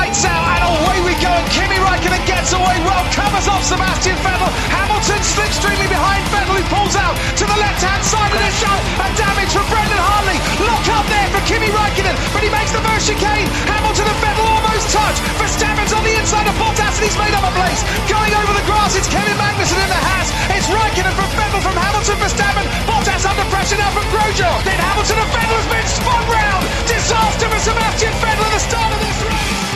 [0.00, 1.28] lights out, and away we go.
[1.28, 4.48] And Kimi Raikkonen gets away well, covers off Sebastian Vettel.
[4.72, 8.80] Hamilton slipstreaming behind Vettel, who pulls out to the left-hand side of the shot.
[9.04, 10.38] And damage from Brendan Hartley.
[10.64, 13.48] Lock up there for Kimi Raikkonen, but he makes the first chicane.
[13.68, 15.18] Hamilton and Vettel almost touch.
[15.36, 17.80] For Verstappen's on the inside of Bottas, and he's made up a place.
[18.08, 20.28] Going over the grass, it's Kevin Magnussen in the Haas.
[20.56, 22.64] It's Raikkonen from Vettel from Hamilton, for Verstappen.
[22.88, 24.64] Bottas under pressure now from Grosjean.
[24.64, 26.64] Then Hamilton and Vettel has been spun round.
[26.88, 29.69] Disaster for Sebastian Vettel at the start of this race.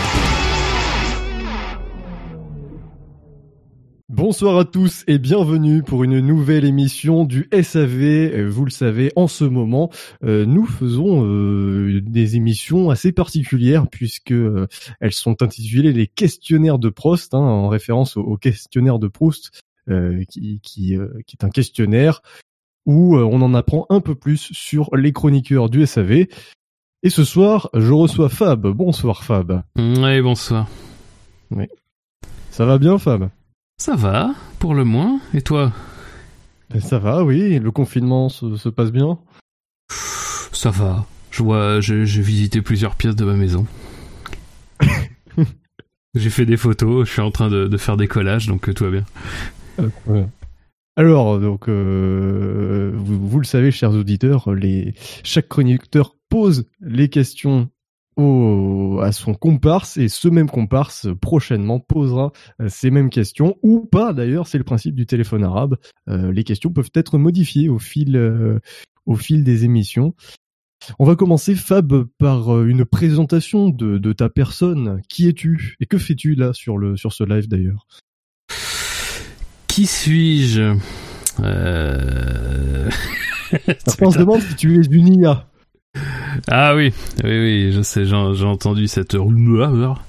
[4.27, 8.01] Bonsoir à tous et bienvenue pour une nouvelle émission du SAV.
[8.01, 9.91] Euh, Vous le savez, en ce moment,
[10.24, 14.66] euh, nous faisons euh, des émissions assez particulières puisque euh,
[14.98, 19.60] elles sont intitulées les questionnaires de Prost, hein, en référence au, au questionnaire de Proust,
[20.30, 20.96] qui, qui,
[21.27, 22.23] qui est un questionnaire
[22.87, 26.29] où on en apprend un peu plus sur les chroniqueurs du SAV.
[27.02, 28.66] Et ce soir, je reçois Fab.
[28.68, 29.65] Bonsoir Fab.
[29.76, 30.66] Ouais, bonsoir.
[32.51, 33.29] Ça va bien Fab?
[33.76, 35.20] Ça va, pour le moins.
[35.34, 35.72] Et toi?
[36.70, 37.58] Ben, Ça va, oui.
[37.58, 39.18] Le confinement se, se passe bien.
[40.52, 41.06] Ça va.
[41.30, 43.66] Je vois, j'ai visité plusieurs pièces de ma maison.
[46.14, 48.72] j'ai fait des photos, je suis en train de, de faire des collages, donc euh,
[48.72, 49.04] tout va bien.
[50.06, 50.26] Ouais.
[50.96, 57.68] Alors, donc, euh, vous, vous le savez, chers auditeurs, les, chaque chroniqueur pose les questions
[58.16, 63.80] au, à son comparse et ce même comparse prochainement posera euh, ces mêmes questions ou
[63.87, 64.12] pas.
[64.12, 65.76] D'ailleurs, c'est le principe du téléphone arabe.
[66.09, 68.59] Euh, les questions peuvent être modifiées au fil, euh,
[69.06, 70.15] au fil des émissions.
[70.98, 75.00] On va commencer, Fab, par euh, une présentation de, de ta personne.
[75.09, 77.87] Qui es-tu et que fais-tu là sur le sur ce live d'ailleurs?
[79.66, 80.76] Qui suis-je?
[81.41, 82.91] Euh...
[84.00, 85.48] On se demande si tu es une IA.
[86.50, 86.92] Ah oui,
[87.22, 90.02] oui, oui, je sais, j'ai entendu cette rumeur.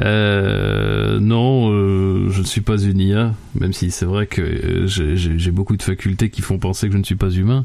[0.00, 4.86] Euh, non, euh, je ne suis pas une IA, même si c'est vrai que euh,
[4.86, 7.64] j'ai- beaucoup de facultés qui font penser que je ne suis pas humain.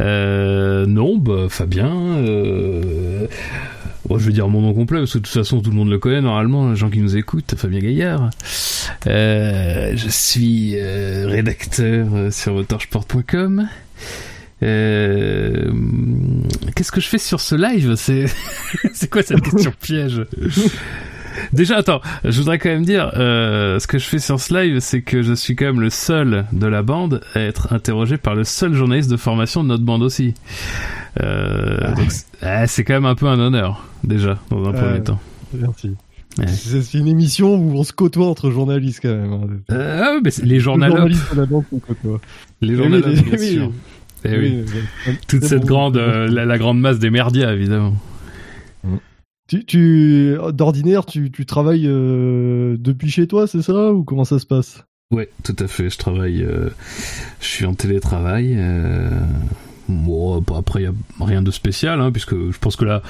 [0.00, 1.90] Euh, non, bah Fabien.
[1.92, 3.26] Euh,
[4.08, 5.90] bon, je vais dire mon nom complet parce que de toute façon tout le monde
[5.90, 8.30] le connaît normalement, les gens qui nous écoutent, Fabien Gaillard.
[9.08, 13.68] Euh, je suis rédacteur sur motorsport.com.
[14.62, 15.70] Euh,
[16.74, 17.94] Qu'est-ce que je fais sur ce live?
[17.96, 18.26] C'est
[18.92, 20.22] c'est quoi cette question piège?
[21.52, 24.78] Déjà, attends, je voudrais quand même dire, euh, ce que je fais sur ce live,
[24.80, 28.34] c'est que je suis quand même le seul de la bande à être interrogé par
[28.34, 30.32] le seul journaliste de formation de notre bande aussi.
[31.22, 31.78] Euh,
[32.08, 35.20] c'est ah, c'est quand même un peu un honneur, déjà, dans un premier temps.
[35.52, 35.92] Merci.
[36.38, 36.46] Ouais.
[36.48, 39.32] C'est une émission où on se côtoie entre journalistes quand même.
[39.32, 39.46] hein.
[39.72, 42.20] Euh, ah mais les journalistes de la bande se côtoient.
[42.60, 43.66] les Oui, journalopes, oui, bien sûr.
[43.68, 43.72] Oui.
[44.28, 44.64] Oui,
[45.06, 45.12] oui.
[45.28, 45.66] Toute cette bon.
[45.66, 47.94] grande, euh, la, la grande masse des merdias, évidemment.
[49.48, 54.40] Tu, tu d'ordinaire, tu, tu travailles euh, depuis chez toi, c'est ça ou comment ça
[54.40, 54.84] se passe?
[55.12, 55.88] Ouais, tout à fait.
[55.88, 56.68] Je travaille, euh,
[57.40, 58.56] je suis en télétravail.
[58.58, 59.08] Euh,
[59.88, 63.02] bon, après, il y a rien de spécial, hein, puisque je pense que là,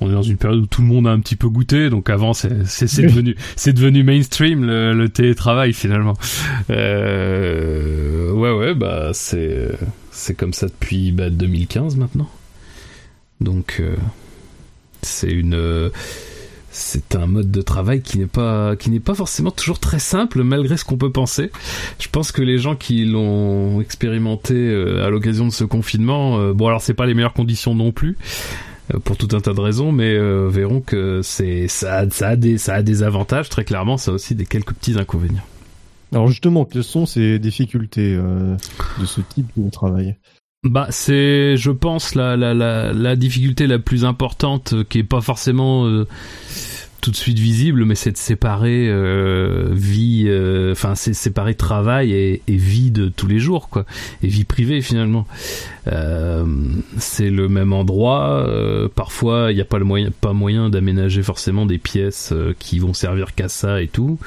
[0.00, 1.90] on est dans une période où tout le monde a un petit peu goûté.
[1.90, 6.14] Donc avant, c'est devenu c'est devenu mainstream le, télétravail finalement.
[6.70, 9.70] Euh, ouais, ouais, bah c'est
[10.10, 12.28] c'est comme ça depuis bah, 2015 maintenant.
[13.40, 13.96] Donc euh,
[15.02, 15.90] c'est une
[16.70, 20.42] c'est un mode de travail qui n'est pas qui n'est pas forcément toujours très simple
[20.42, 21.50] malgré ce qu'on peut penser.
[21.98, 26.66] Je pense que les gens qui l'ont expérimenté euh, à l'occasion de ce confinement, bon
[26.66, 28.18] alors c'est pas les meilleures conditions non plus
[29.04, 32.36] pour tout un tas de raisons, mais euh, verront que c'est ça a, ça a
[32.36, 35.44] des ça a des avantages très clairement, ça a aussi des quelques petits inconvénients.
[36.12, 38.56] Alors justement, quelles sont ces difficultés euh,
[39.00, 40.16] de ce type de travail?
[40.62, 45.04] Bah, c'est, je pense, la, la, la, la difficulté la plus importante, euh, qui est
[45.04, 46.06] pas forcément euh,
[47.06, 52.12] tout de suite visible, mais c'est de séparer euh, vie, euh, enfin, c'est séparer travail
[52.12, 53.86] et, vie de tous les jours, quoi,
[54.24, 55.24] et vie privée finalement.
[55.86, 56.44] Euh,
[56.98, 58.44] c'est le même endroit.
[58.96, 62.92] parfois, il n'y a pas le moyen, pas moyen d'aménager forcément des pièces qui vont
[62.92, 64.18] servir qu'à ça et tout.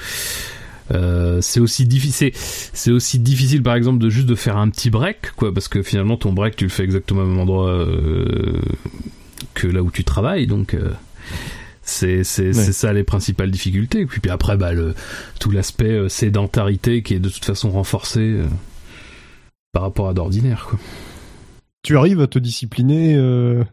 [1.42, 5.34] C'est aussi difficile c'est aussi difficile par exemple de juste de faire un petit break
[5.36, 7.86] quoi parce que finalement ton break tu le fais exactement au même endroit
[9.54, 10.76] que là où tu travailles donc
[11.90, 14.06] c'est ça les principales difficultés.
[14.06, 14.94] Puis puis après bah le
[15.40, 18.46] tout l'aspect euh, sédentarité qui est de toute façon renforcé euh,
[19.72, 20.80] par rapport à d'ordinaire quoi.
[21.84, 23.64] Tu arrives à te discipliner euh,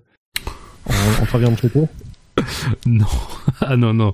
[0.86, 1.86] en, en travaillant de chez toi?
[2.86, 3.06] Non.
[3.60, 4.12] Ah non non.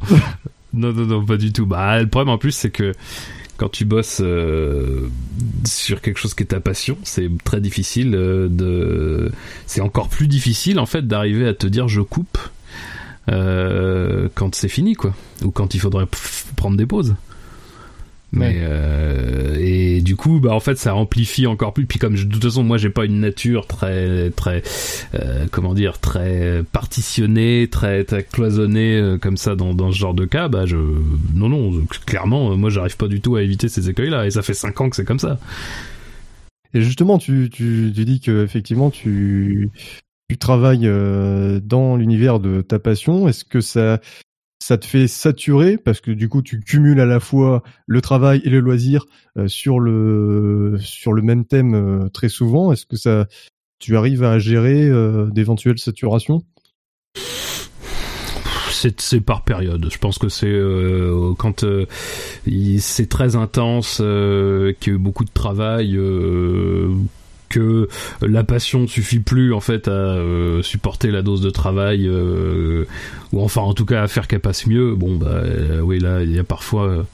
[0.72, 1.66] Non non non pas du tout.
[1.66, 2.93] Bah le problème en plus c'est que
[3.56, 5.08] quand tu bosses euh,
[5.64, 9.31] sur quelque chose qui est ta passion, c'est très difficile euh, de.
[9.66, 12.38] C'est encore plus difficile en fait d'arriver à te dire je coupe
[13.28, 15.14] quand c'est fini, quoi,
[15.44, 16.06] ou quand il faudrait
[16.56, 17.14] prendre des pauses.
[18.34, 21.84] Mais euh, et du coup, bah en fait, ça amplifie encore plus.
[21.84, 24.62] Puis comme de toute façon, moi, j'ai pas une nature très très
[25.14, 30.14] euh, comment dire très partitionnée, très, très cloisonnée euh, comme ça dans, dans ce genre
[30.14, 30.48] de cas.
[30.48, 30.78] Bah je
[31.34, 34.26] non non, clairement, moi, j'arrive pas du tout à éviter ces écueils-là.
[34.26, 35.38] Et ça fait cinq ans que c'est comme ça.
[36.72, 39.69] Et justement, tu tu, tu dis que effectivement, tu
[40.32, 43.29] tu travailles euh, dans l'univers de ta passion.
[43.29, 44.00] Est-ce que ça
[44.61, 48.40] ça te fait saturer parce que du coup tu cumules à la fois le travail
[48.44, 49.05] et le loisir
[49.37, 52.73] euh, sur le sur le même thème euh, très souvent?
[52.73, 53.26] Est-ce que ça
[53.79, 56.43] tu arrives à gérer euh, d'éventuelles saturations?
[58.70, 59.87] C'est par période.
[59.93, 60.58] Je pense que c'est
[61.38, 61.64] quand
[62.46, 65.96] c'est très intense, qu'il y a eu beaucoup de travail
[67.52, 67.88] que
[68.22, 72.87] la passion suffit plus en fait à euh, supporter la dose de travail euh,
[73.32, 74.94] ou enfin en tout cas à faire qu'elle passe mieux.
[74.94, 77.04] Bon bah euh, oui là il y a parfois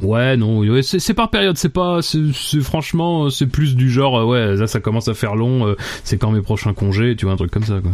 [0.00, 4.66] ouais non c'est par période c'est pas c'est franchement c'est plus du genre ouais là
[4.66, 7.64] ça commence à faire long c'est quand mes prochains congés tu vois un truc comme
[7.64, 7.92] ça quoi.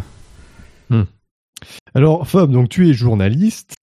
[0.90, 1.04] Hmm.
[1.94, 3.74] alors Fab donc tu es journaliste.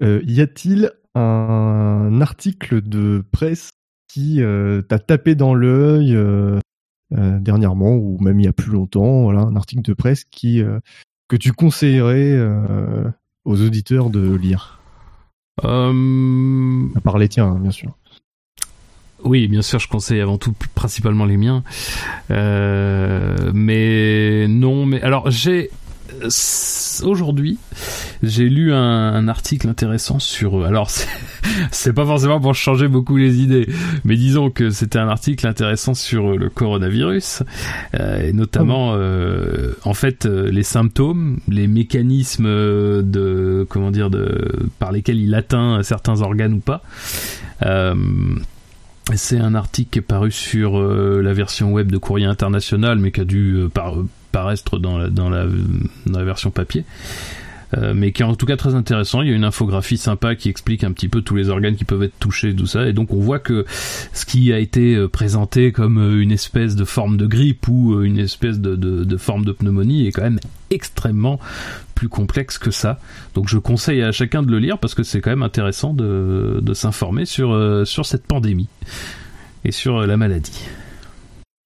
[0.00, 3.70] Y a-t-il un article de presse
[4.08, 6.58] qui euh, t'a tapé dans l'œil euh,
[7.16, 10.62] euh, dernièrement ou même il y a plus longtemps, voilà, un article de presse qui
[11.28, 12.38] que tu conseillerais
[13.44, 14.80] aux auditeurs de lire?
[15.62, 15.90] À
[17.02, 17.96] part les tiens, hein, bien sûr.
[19.24, 21.62] Oui, bien sûr, je conseille avant tout principalement les miens.
[22.30, 25.70] mais non, mais alors j'ai
[27.02, 27.58] aujourd'hui,
[28.22, 30.64] j'ai lu un, article intéressant sur.
[30.64, 30.90] Alors,
[31.70, 33.66] c'est pas forcément pour changer beaucoup les idées,
[34.04, 37.42] mais disons que c'était un article intéressant sur le coronavirus,
[37.98, 44.68] euh, et notamment, euh, en fait, euh, les symptômes, les mécanismes de comment dire de
[44.78, 46.82] par lesquels il atteint certains organes ou pas.
[49.14, 53.20] C'est un article qui est paru sur la version web de Courrier International, mais qui
[53.20, 53.94] a dû par,
[54.32, 55.46] paraître dans la, dans la,
[56.06, 56.84] dans la version papier.
[57.74, 59.22] Euh, mais qui est en tout cas très intéressant.
[59.22, 61.84] Il y a une infographie sympa qui explique un petit peu tous les organes qui
[61.84, 62.86] peuvent être touchés, tout ça.
[62.86, 63.64] Et donc on voit que
[64.12, 68.02] ce qui a été euh, présenté comme euh, une espèce de forme de grippe ou
[68.02, 70.40] une espèce de, forme de pneumonie est quand même
[70.70, 71.40] extrêmement
[71.94, 73.00] plus complexe que ça.
[73.34, 76.60] Donc je conseille à chacun de le lire parce que c'est quand même intéressant de,
[76.60, 78.68] de s'informer sur, sur cette pandémie
[79.64, 80.66] et sur la maladie.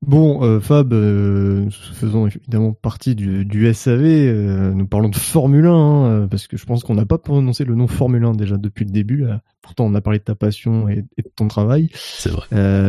[0.07, 5.67] Bon, euh, Fab, euh, faisons évidemment partie du, du SAV, euh, nous parlons de Formule
[5.67, 8.57] 1, hein, parce que je pense qu'on n'a pas prononcé le nom Formule 1 déjà
[8.57, 9.27] depuis le début.
[9.61, 11.91] Pourtant, on a parlé de ta passion et, de ton travail.
[11.93, 12.47] C'est vrai.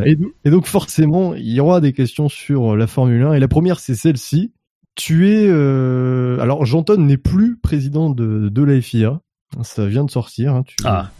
[0.07, 3.33] Et, et, donc forcément, il y aura des questions sur la Formule 1.
[3.33, 4.53] Et la première, c'est celle-ci.
[4.95, 5.49] Tu es...
[6.39, 9.19] Alors, Janton n'est plus président de, de la FIA.
[9.63, 10.55] Ça vient de sortir.
[10.55, 11.11] Hein, tu, ah.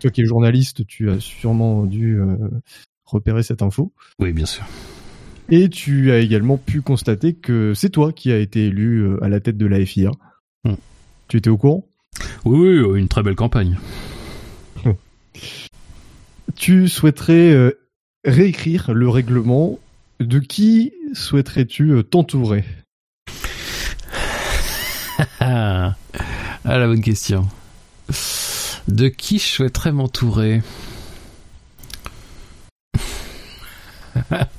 [0.00, 2.18] Toi qui es journaliste, tu as sûrement dû
[3.04, 3.92] repérer cette info.
[4.18, 4.64] Oui, bien sûr.
[5.50, 9.28] Et tu as également pu constater que c'est toi qui as été élu euh, à
[9.28, 10.10] la tête de la FIA.
[10.64, 10.74] Hmm.
[11.28, 11.86] Tu étais au courant?
[12.44, 13.78] Oui, oui, une très belle campagne.
[16.56, 17.70] tu souhaiterais euh,
[18.26, 19.78] réécrire le règlement.
[20.20, 22.64] De qui souhaiterais-tu euh, t'entourer?
[25.40, 25.94] Ah,
[26.64, 27.48] la bonne question.
[28.88, 30.60] De qui je souhaiterais m'entourer?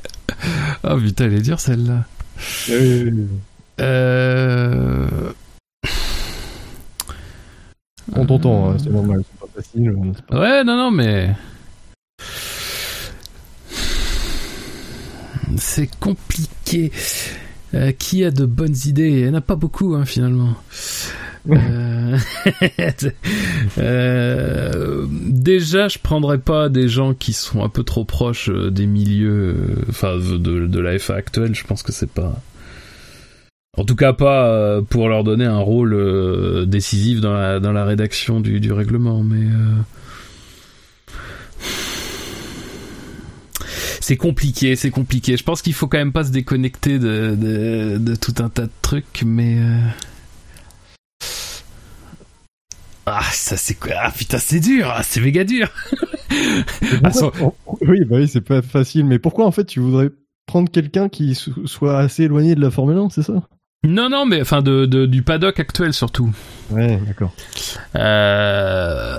[0.83, 2.05] oh putain, elle est dure celle-là.
[3.79, 5.31] Euh...
[8.15, 9.91] On t'entend, hein, c'est normal, c'est pas facile.
[10.31, 11.35] Ouais, non, non, mais.
[15.57, 16.91] C'est compliqué.
[17.75, 19.09] Euh, qui a de bonnes idées?
[19.09, 20.55] Il n'y en a pas beaucoup, hein, finalement.
[21.47, 22.17] Euh,
[23.77, 28.85] euh, déjà, je prendrais pas des gens qui sont un peu trop proches euh, des
[28.85, 29.55] milieux,
[29.89, 31.55] enfin de, la FA actuelle.
[31.55, 32.41] Je pense que c'est pas.
[33.77, 38.41] En tout cas, pas pour leur donner un rôle décisif dans la, dans la rédaction
[38.41, 39.45] du, règlement, mais.
[44.01, 45.37] c'est compliqué, c'est compliqué.
[45.37, 47.37] Je pense qu'il faut quand même pas se déconnecter de,
[47.97, 49.59] de, tout un tas de trucs, mais
[53.11, 53.93] ah, ça c'est quoi?
[54.01, 55.69] Ah putain, c'est dur, ah, c'est méga dur.
[57.81, 59.05] Oui, bah oui, c'est pas facile.
[59.05, 60.09] Mais pourquoi en fait tu voudrais
[60.45, 61.35] prendre quelqu'un qui
[61.65, 63.47] soit assez éloigné de la Formule 1, c'est ça?
[63.83, 66.31] Non, non, mais enfin de, du paddock actuel surtout.
[66.69, 67.33] Ouais, d'accord.
[67.95, 69.17] Euh,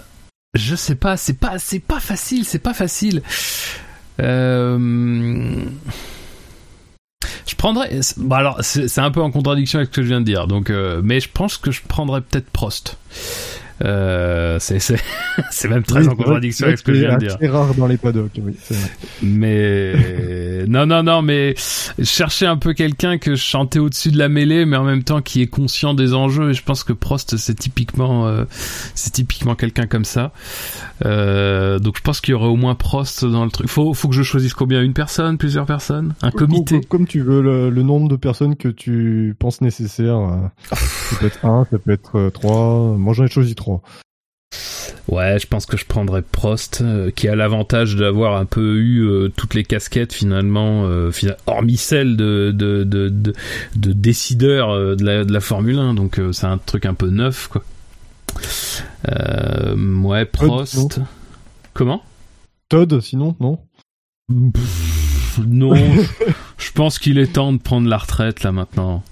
[0.54, 3.22] je sais pas, c'est pas, c'est pas facile, c'est pas facile.
[4.20, 5.66] Euh,
[7.60, 8.00] prendrais.
[8.16, 10.46] Bah alors, c'est un peu en contradiction avec ce que je viens de dire.
[10.46, 12.98] Donc, euh, mais je pense que je prendrais peut-être Prost.
[13.82, 17.36] Euh, c'est même très en contradiction avec ce que je viens de dire.
[17.40, 18.54] C'est rare dans les paddocks, oui.
[19.22, 19.94] Mais
[20.66, 21.54] non, non, non, mais
[22.02, 25.22] chercher un peu quelqu'un que je chantais au-dessus de la mêlée, mais en même temps
[25.22, 26.50] qui est conscient des enjeux.
[26.50, 28.44] Et je pense que Prost, c'est typiquement, euh,
[28.94, 30.32] c'est typiquement quelqu'un comme ça.
[31.04, 33.68] Euh, donc je pense qu'il y aurait au moins Prost dans le truc.
[33.68, 34.82] Faut, faut que je choisisse combien?
[34.82, 36.80] Une personne, plusieurs personnes, un comité?
[36.88, 40.16] Comme, tu veux, le, nombre de personnes que tu penses nécessaire.
[40.16, 42.94] Euh, ça peut être un, ça peut être trois.
[42.96, 43.69] Moi j'en ai choisi trois.
[45.08, 49.00] Ouais, je pense que je prendrais Prost, euh, qui a l'avantage d'avoir un peu eu
[49.00, 51.10] euh, toutes les casquettes finalement, euh,
[51.46, 56.46] hormis celle de, de, de, de, décideur de la, de la Formule 1, donc c'est
[56.46, 57.64] un truc un peu neuf, quoi.
[59.76, 61.00] ouais, Prost.
[61.74, 62.02] Comment?
[62.68, 63.58] Todd, sinon, non?
[65.46, 65.74] Non,
[66.58, 69.02] je pense qu'il est temps de prendre la retraite là maintenant.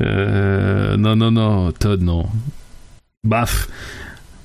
[0.00, 2.26] non, non, non, Todd, non.
[3.24, 3.68] Baf.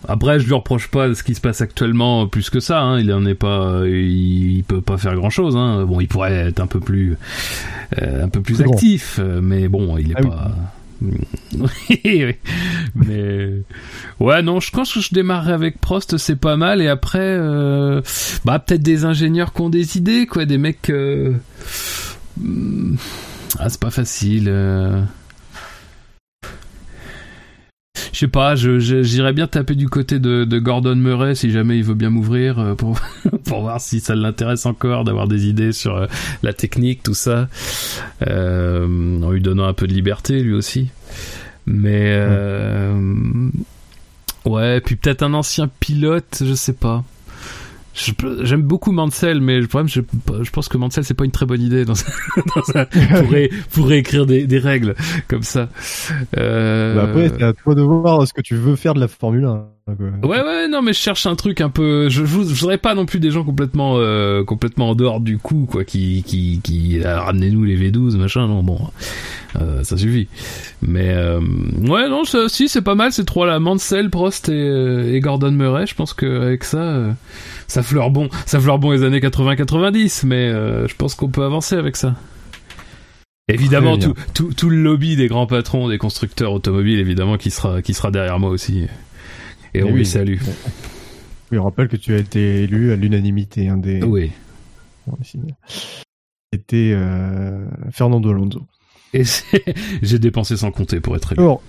[0.07, 2.81] Après, je lui reproche pas ce qui se passe actuellement plus que ça.
[2.81, 2.99] Hein.
[2.99, 5.55] Il en est pas, il, peut pas faire grand chose.
[5.55, 5.85] Hein.
[5.85, 7.17] Bon, il pourrait être un peu plus,
[8.01, 10.51] euh, un peu plus actif, mais bon, il est ah pas.
[12.95, 13.63] mais
[14.19, 18.01] ouais non je pense que je démarrerai avec Prost c'est pas mal et après euh,
[18.45, 21.33] bah peut-être des ingénieurs qui ont des idées quoi des mecs euh,
[22.39, 22.95] hmm,
[23.57, 24.47] ah c'est pas facile
[28.13, 31.93] je sais pas, j'irais bien taper du côté de, Gordon Murray si jamais il veut
[31.93, 32.99] bien m'ouvrir euh, pour,
[33.45, 36.07] pour voir si ça l'intéresse encore d'avoir des idées sur euh,
[36.43, 37.47] la technique, tout ça,
[38.27, 40.89] euh, en lui donnant un peu de liberté lui aussi.
[41.65, 42.17] Mais
[44.45, 47.03] ouais, puis peut-être un ancien pilote, je sais pas.
[47.93, 50.01] J'aime beaucoup Mansell, mais le problème, je,
[50.41, 51.93] je pense que Mansell, c'est pas une très bonne idée dans,
[52.55, 53.35] dans pour,
[53.71, 54.95] pour écrire des, des, règles
[55.27, 55.69] comme ça.
[56.37, 56.95] Euh...
[56.95, 59.45] Bah après, c'est à toi de voir ce que tu veux faire de la Formule
[59.45, 59.65] 1.
[60.23, 62.07] Ouais, ouais, non, mais je cherche un truc un peu.
[62.07, 65.67] Je, je, voudrais pas non plus des gens complètement, euh, complètement en dehors du coup,
[65.69, 68.47] quoi, qui, qui, qui, ah, ramenez-nous les V12, machin.
[68.47, 68.79] Non, bon,
[69.59, 70.27] euh, ça suffit.
[70.81, 71.39] Mais euh,
[71.81, 75.19] ouais, non, ça, si, c'est pas mal ces trois là, Mansell, Prost et, euh, et
[75.19, 75.85] Gordon Murray.
[75.87, 77.11] Je pense qu'avec ça, euh,
[77.71, 81.75] ça fleure bon, ça fleure bon les années 80-90, mais je pense qu'on peut avancer
[81.75, 82.15] avec ça.
[83.47, 87.81] Évidemment, tout, tout, tout, le lobby des grands patrons, des constructeurs automobiles, évidemment, qui sera,
[87.81, 88.87] qui sera derrière moi aussi.
[89.73, 90.37] Et, on lui salue.
[91.51, 93.67] Oui, on rappelle que tu as été élu à l'unanimité.
[93.67, 94.01] un des...
[94.03, 94.31] Oui.
[96.53, 98.61] C'était euh, Fernando Alonso.
[99.13, 99.23] Et
[100.01, 101.41] j'ai dépensé sans compter pour être élu.
[101.41, 101.61] Alors,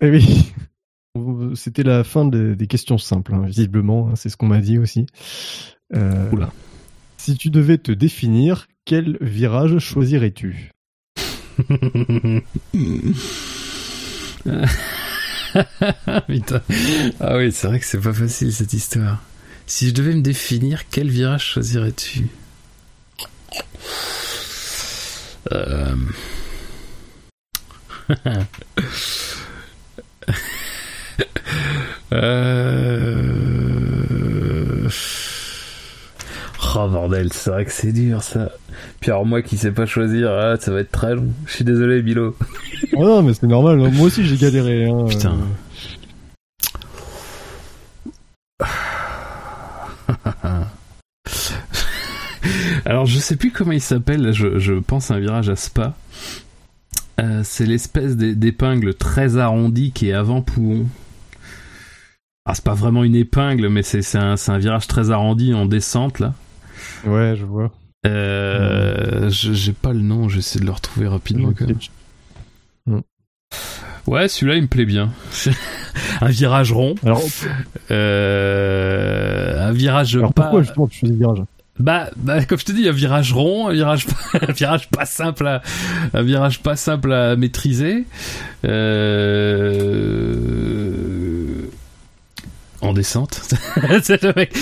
[0.00, 0.52] eh oui.
[1.54, 4.08] C'était la fin des questions simples, hein, visiblement.
[4.08, 5.06] Hein, c'est ce qu'on m'a dit aussi.
[5.94, 6.52] Euh, Oula.
[7.16, 10.70] Si tu devais te définir, quel virage choisirais-tu?
[17.18, 19.20] Ah oui, c'est vrai que c'est pas facile cette histoire.
[19.66, 22.28] Si je devais me définir, quel virage choisirais-tu?
[25.52, 25.96] Euh...
[32.12, 33.28] euh...
[36.76, 38.50] Oh bordel, c'est vrai que c'est dur ça.
[39.00, 41.28] Puis alors moi qui sais pas choisir, ah, ça va être très long.
[41.46, 42.36] Je suis désolé Bilo.
[42.96, 44.88] oh non mais c'est normal, moi aussi j'ai galéré.
[44.88, 45.06] Hein.
[45.08, 45.36] Putain.
[52.84, 55.94] alors je sais plus comment il s'appelle, je, je, pense à un virage à Spa.
[57.20, 60.86] Euh, c'est l'espèce d'épingle très arrondie qui est avant Pouhon.
[62.50, 66.18] Ah, c'est pas vraiment une épingle, mais c'est un, un virage très arrondi en descente
[66.18, 66.34] là.
[67.06, 67.70] Ouais, je vois.
[68.08, 71.52] Euh, j'ai pas le nom, j'essaie de le retrouver rapidement.
[74.08, 75.12] Ouais, celui-là il me plaît bien.
[76.20, 76.96] un virage rond.
[77.04, 77.22] Alors,
[77.92, 80.42] euh, un virage Alors, pas.
[80.42, 81.44] Pourquoi justement tu fais virage
[81.80, 85.46] bah, bah, comme je te dis, un virage rond, un virage, un virage pas simple
[85.46, 85.62] à,
[86.12, 88.04] un virage pas simple à maîtriser.
[88.66, 90.00] Euh,
[92.80, 93.40] en descente.
[94.02, 94.56] c'est le mec.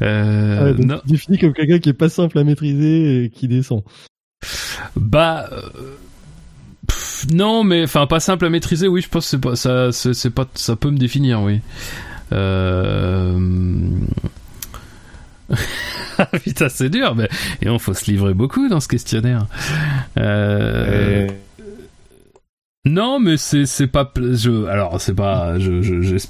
[0.00, 3.82] Euh, ah, Défini comme quelqu'un qui est pas simple à maîtriser et qui descend.
[4.96, 5.48] Bah.
[5.52, 5.62] Euh,
[7.32, 8.88] non, mais enfin pas simple à maîtriser.
[8.88, 9.92] Oui, je pense que c'est pas ça.
[9.92, 11.42] C'est pas ça peut me définir.
[11.42, 11.60] Oui.
[12.32, 13.38] Euh...
[16.44, 17.28] Putain, c'est dur, mais
[17.60, 19.46] et on faut se livrer beaucoup dans ce questionnaire.
[20.18, 21.28] Euh...
[22.84, 25.82] Non, mais c'est c'est pas je alors c'est pas je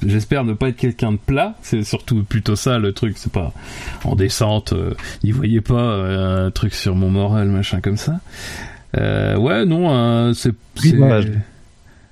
[0.03, 1.55] j'espère ne pas être quelqu'un de plat.
[1.63, 3.15] C'est surtout plutôt ça le truc.
[3.17, 3.55] C'est pas
[4.05, 4.75] en descente.
[4.75, 4.93] Euh,
[5.25, 8.21] n'y voyez pas euh, un truc sur mon moral machin comme ça.
[8.99, 11.33] Euh, ouais, non, c'est Rivage.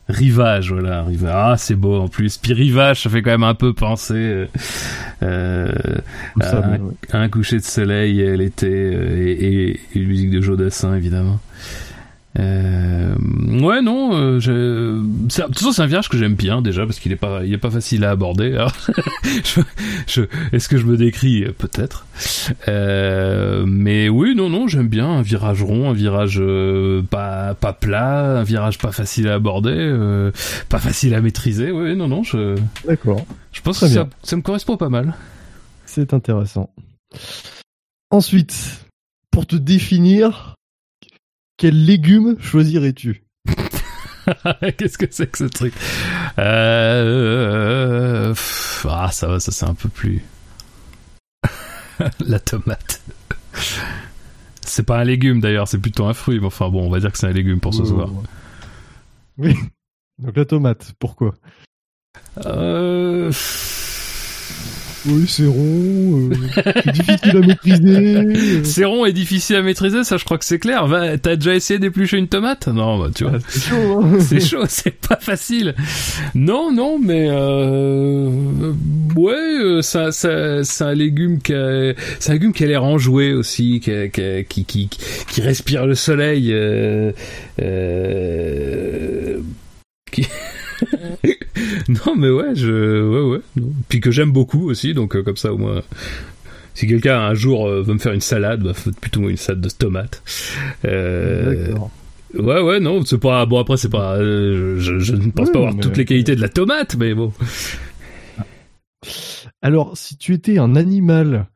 [0.08, 1.04] Rivage, voilà.
[1.04, 1.32] Rivage.
[1.34, 2.38] Ah, c'est beau en plus.
[2.38, 4.46] Puis Rivage, ça fait quand même un peu penser
[5.22, 5.72] euh,
[6.40, 6.80] Ça, à, un, ouais.
[7.12, 10.94] à un coucher de soleil euh, l'été euh, et, et, et une musique de Jodassin,
[10.96, 11.38] évidemment.
[12.38, 13.14] Euh,
[13.60, 17.00] ouais, non, euh, je- de toute façon, c'est un virage que j'aime bien déjà parce
[17.00, 18.54] qu'il est pas, il est pas facile à aborder.
[18.54, 18.72] Alors,
[19.44, 19.60] je,
[20.06, 20.22] je-
[20.52, 21.44] est-ce que je me décris?
[21.58, 22.06] Peut-être.
[22.68, 27.72] Euh, mais oui, non, non, j'aime bien un virage rond, un virage euh, pas pas
[27.72, 30.30] plat, un virage pas facile à aborder, euh,
[30.68, 31.72] pas facile à maîtriser.
[31.72, 32.54] Oui, non, non, je,
[32.86, 33.26] D'accord.
[33.50, 35.14] je pense Très que ça, ça me correspond pas mal.
[35.84, 36.70] C'est intéressant.
[38.10, 38.84] Ensuite,
[39.32, 40.54] pour te définir,
[41.60, 43.22] quel légume choisirais-tu
[44.78, 45.74] Qu'est-ce que c'est que ce truc?
[46.38, 48.34] Euh,
[48.88, 50.24] Ah, ça va, ça c'est un peu plus.
[52.20, 53.02] La tomate.
[54.62, 56.40] C'est pas un légume d'ailleurs, c'est plutôt un fruit.
[56.40, 58.08] Mais enfin bon, on va dire que c'est un légume pour ce soir.
[59.36, 59.54] Oui.
[60.18, 61.34] Donc la tomate, pourquoi?
[62.46, 63.30] Euh...
[65.06, 66.34] Oui, c'est rond, euh,
[66.84, 68.16] c'est difficile à maîtriser.
[68.16, 68.64] euh.
[68.64, 70.86] C'est rond et difficile à maîtriser, ça je crois que c'est clair.
[70.86, 72.68] Va, T'as déjà essayé d'éplucher une tomate?
[72.68, 73.38] Non, bah tu vois.
[73.38, 75.74] Ah, c'est chaud, hein C'est chaud, c'est pas facile.
[76.34, 78.28] Non, non, mais euh,
[79.16, 82.84] ouais, euh, ça, ça, c'est un légume qui, a, c'est un légume qui a l'air
[82.84, 84.90] enjoué aussi, qui, a- qui, a- qui, qui,
[85.30, 87.12] qui respire le soleil, euh,
[87.62, 89.38] euh,
[90.12, 90.26] qui...
[92.06, 93.62] non, mais ouais, je, ouais, ouais.
[93.88, 95.82] Puis que j'aime beaucoup aussi, donc euh, comme ça au moins.
[96.74, 99.60] Si quelqu'un un jour euh, veut me faire une salade, bah, faites plutôt une salade
[99.60, 100.22] de tomates.
[100.84, 101.90] Euh, D'accord.
[102.34, 103.44] Ouais, ouais, non, c'est pas.
[103.44, 104.14] Bon, après, c'est pas.
[104.16, 106.94] euh, je, je ne pense Ouais, pas avoir mais- toutes les qualités de la tomate,
[106.96, 107.32] mais bon.
[109.62, 111.46] Alors, si tu étais un animal,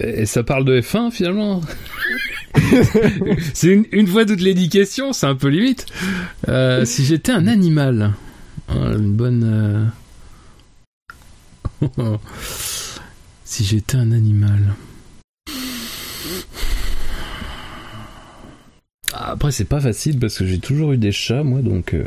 [0.00, 1.60] Et ça parle de F1 finalement?
[3.54, 5.86] C'est une, une fois toutes les dix questions, c'est un peu limite.
[6.48, 8.12] Euh, si j'étais un animal.
[8.68, 9.90] Ah, une bonne.
[11.98, 12.16] euh,
[13.44, 14.74] si j'étais un animal.
[19.12, 21.94] Ah, Après, c'est pas facile parce que j'ai toujours eu des chats, moi, donc.
[21.94, 22.04] euh,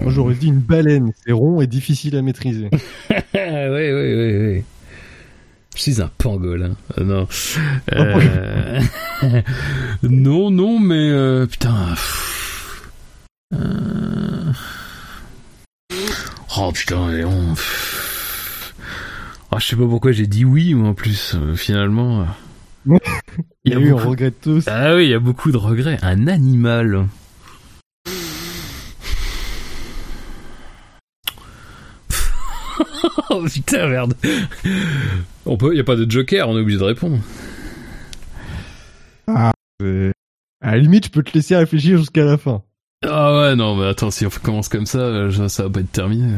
[0.00, 2.68] moi j'aurais dit une baleine, c'est rond et difficile à maîtriser.
[2.72, 4.62] oui, oui, oui, oui.
[5.74, 6.74] Je suis un pangolin.
[6.98, 7.28] Euh, non.
[7.94, 8.80] Euh,
[10.02, 11.94] non, non, mais euh, putain.
[13.54, 14.52] Euh,
[16.58, 17.54] Oh putain, Léon.
[19.50, 22.26] Oh, je sais pas pourquoi j'ai dit oui, moi en plus, finalement.
[23.64, 24.64] Il y a eu un beaucoup- regret de tous.
[24.66, 25.98] Ah oui, il y a beaucoup de regrets.
[26.02, 27.06] Un animal.
[33.30, 34.14] Oh putain, merde.
[35.46, 37.18] On peut, y a pas de joker, on est obligé de répondre.
[39.82, 40.12] Euh,
[40.60, 42.62] À la limite, je peux te laisser réfléchir jusqu'à la fin.
[43.04, 45.80] Ah ouais, non, mais attends, si on commence comme ça, euh, ça, ça va pas
[45.80, 46.36] être terminé.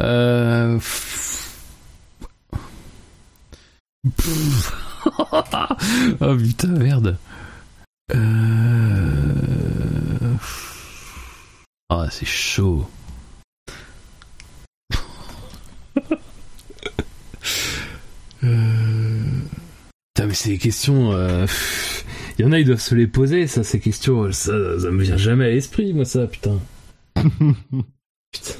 [0.00, 0.78] Euh...
[6.20, 7.16] oh putain, merde.
[8.14, 9.34] Euh...
[11.90, 12.88] Ah, c'est chaud.
[18.44, 19.22] Euh...
[20.14, 21.12] Putain, mais c'est des questions...
[21.12, 21.46] euh.
[22.38, 24.30] Il y en a, ils doivent se les poser, ça, ces questions.
[24.30, 26.58] Ça, ça me vient jamais à l'esprit, moi, ça, putain.
[27.16, 28.54] putain.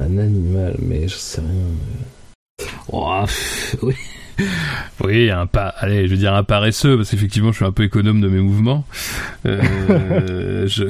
[0.00, 1.50] Un animal, mais je sais rien.
[1.50, 2.64] euh.
[2.92, 3.94] Oh, pff, oui.
[5.02, 5.68] Oui, un pas.
[5.78, 8.40] Allez, je veux dire un paresseux, parce qu'effectivement, je suis un peu économe de mes
[8.40, 8.84] mouvements.
[9.46, 10.84] Euh, je.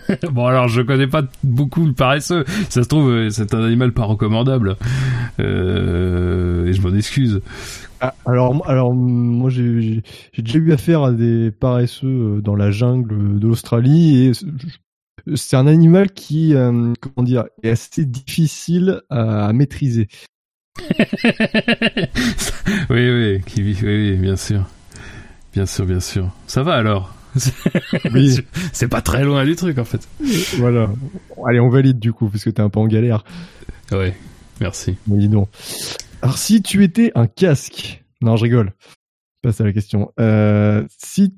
[0.30, 2.44] bon, alors, je connais pas beaucoup le paresseux.
[2.68, 4.76] Ça se trouve, euh, c'est un animal pas recommandable.
[5.40, 7.40] Euh, et je m'en excuse.
[8.00, 10.02] Ah, alors, alors, moi, j'ai
[10.38, 15.66] déjà eu affaire à des paresseux euh, dans la jungle de l'Australie et c'est- un
[15.66, 20.08] animal qui, euh, comment dire, est assez difficile à, à maîtriser.
[22.90, 24.64] oui, oui, oui, oui, bien sûr.
[25.52, 26.30] Bien sûr, bien sûr.
[26.46, 27.14] Ça va alors?
[28.12, 28.38] Oui,
[28.72, 30.08] C'est pas très loin du truc en fait.
[30.58, 30.90] voilà.
[31.46, 33.24] Allez, on valide du coup, puisque t'es un peu en galère.
[33.90, 34.14] Ouais,
[34.60, 34.96] merci.
[35.06, 35.48] Dis donc.
[36.22, 38.72] Alors, si tu étais un casque, non, je rigole.
[39.42, 40.12] Passe à la question.
[40.20, 41.34] Euh, si,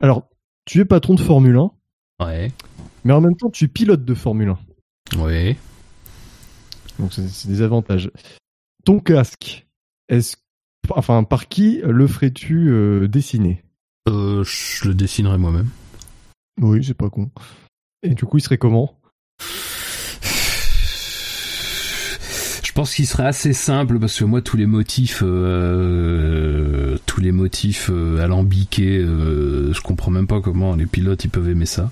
[0.00, 0.28] alors,
[0.64, 1.70] tu es patron de Formule 1,
[2.24, 2.50] Ouais,
[3.04, 4.54] mais en même temps, tu es pilote de Formule
[5.14, 5.18] 1.
[5.22, 5.56] ouais.
[6.98, 8.10] Donc, c'est c'est des avantages.
[8.84, 9.66] Ton casque,
[10.08, 10.36] est-ce,
[10.90, 13.62] enfin, par qui le ferais-tu euh, dessiner?
[14.08, 15.68] Euh, je le dessinerai moi-même.
[16.60, 17.30] Oui, c'est pas con.
[18.02, 18.94] Et du coup, il serait comment?
[22.62, 27.32] Je pense qu'il serait assez simple parce que moi tous les motifs, euh, tous les
[27.32, 31.90] motifs euh, alambiqués, je comprends même pas comment les pilotes ils peuvent aimer ça.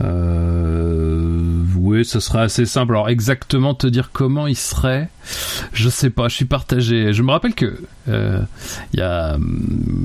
[0.00, 2.92] Euh, oui, ce serait assez simple.
[2.92, 5.08] Alors exactement te dire comment il serait,
[5.72, 6.28] je sais pas.
[6.28, 7.12] Je suis partagé.
[7.12, 8.40] Je me rappelle que euh,
[8.92, 9.38] il y a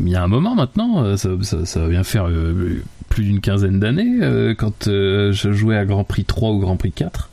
[0.05, 1.29] y a un moment maintenant, euh, ça,
[1.65, 6.25] ça, va bien faire euh, plus d'une quinzaine d'années, quand je jouais à Grand Prix
[6.25, 7.29] 3 ou Grand Prix 4,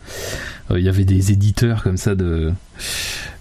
[0.70, 2.53] euh, il y avait des éditeurs comme ça de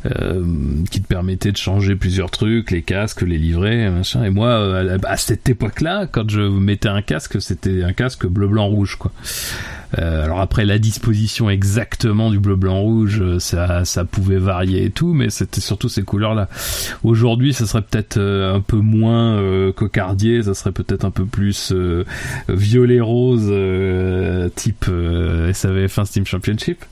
[0.05, 0.45] euh,
[0.89, 4.23] qui te permettaient de changer plusieurs trucs, les casques, les livrets, machin.
[4.23, 8.47] Et moi, euh, à, cette époque-là, quand je mettais un casque, c'était un casque bleu,
[8.47, 9.11] blanc, rouge, quoi.
[9.97, 14.91] Euh, alors après la disposition exactement du bleu blanc rouge ça ça pouvait varier et
[14.91, 16.47] tout mais c'était surtout ces couleurs là
[17.03, 21.73] aujourd'hui ça serait peut-être un peu moins cocardier ça serait peut-être un peu plus
[22.47, 23.51] violet rose
[24.55, 26.85] type euh, SAVF1 Steam Championship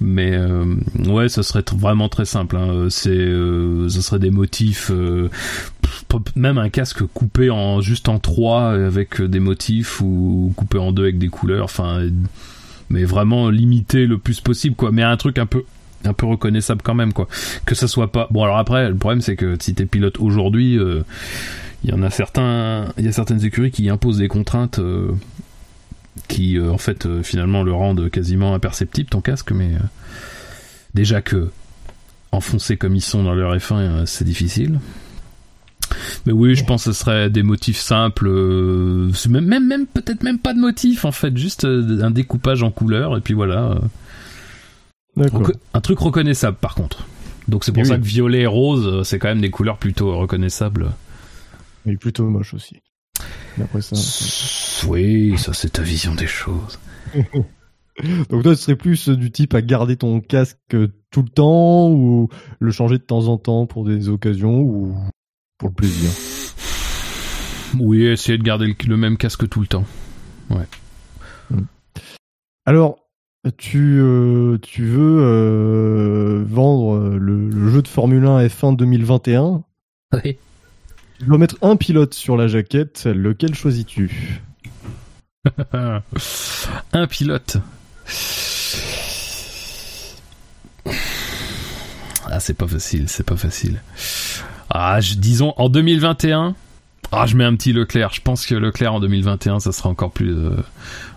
[0.00, 0.38] mais
[1.08, 2.88] ouais ce serait tr- vraiment très simple hein.
[2.90, 5.30] c'est euh, ce serait des motifs euh,
[6.36, 11.04] même un casque coupé en juste en trois avec des motifs ou coupé en deux
[11.04, 12.08] avec des couleurs enfin
[12.90, 15.64] mais vraiment limité le plus possible quoi mais un truc un peu
[16.04, 17.28] un peu reconnaissable quand même quoi
[17.66, 20.78] que ça soit pas bon alors après le problème c'est que si t'es pilote aujourd'hui
[20.78, 21.02] euh,
[21.84, 25.12] il y en a certains il y a certaines écuries qui imposent des contraintes euh,
[26.26, 29.78] qui euh, en fait euh, finalement le rendent quasiment imperceptible ton casque mais euh,
[30.94, 31.50] déjà que
[32.32, 34.80] enfoncés comme ils sont dans leur F1 euh, c'est difficile
[36.26, 40.22] mais oui, je pense que ce serait des motifs simples, euh, même, même, même peut-être
[40.22, 43.78] même pas de motifs en fait, juste euh, un découpage en couleur et puis voilà.
[45.16, 47.06] un truc reconnaissable par contre.
[47.48, 50.90] Donc c'est pour ça que violet et rose, c'est quand même des couleurs plutôt reconnaissables.
[51.86, 52.82] Mais plutôt moche aussi.
[53.56, 53.96] Mais après ça.
[54.86, 56.78] Oui, ça c'est ta vision des choses.
[58.30, 60.76] Donc toi, tu serais plus du type à garder ton casque
[61.10, 62.28] tout le temps ou
[62.60, 64.96] le changer de temps en temps pour des occasions ou
[65.58, 66.10] pour le plaisir?
[67.78, 69.84] Oui, essayer de garder le, le même casque tout le temps.
[72.64, 72.98] Alors,
[73.56, 79.62] tu, euh, tu veux euh, vendre le, le jeu de Formule 1 F1 2021.
[80.12, 80.36] Oui.
[81.18, 83.06] Tu dois mettre un pilote sur la jaquette.
[83.06, 84.40] Lequel choisis-tu?
[86.92, 87.58] Un pilote.
[92.30, 93.80] Ah, c'est pas facile, c'est pas facile.
[94.70, 96.54] Ah, je- disons en 2021.
[97.10, 98.12] Ah, je mets un petit Leclerc.
[98.12, 100.56] Je pense que Leclerc en 2021, ça sera encore plus, euh,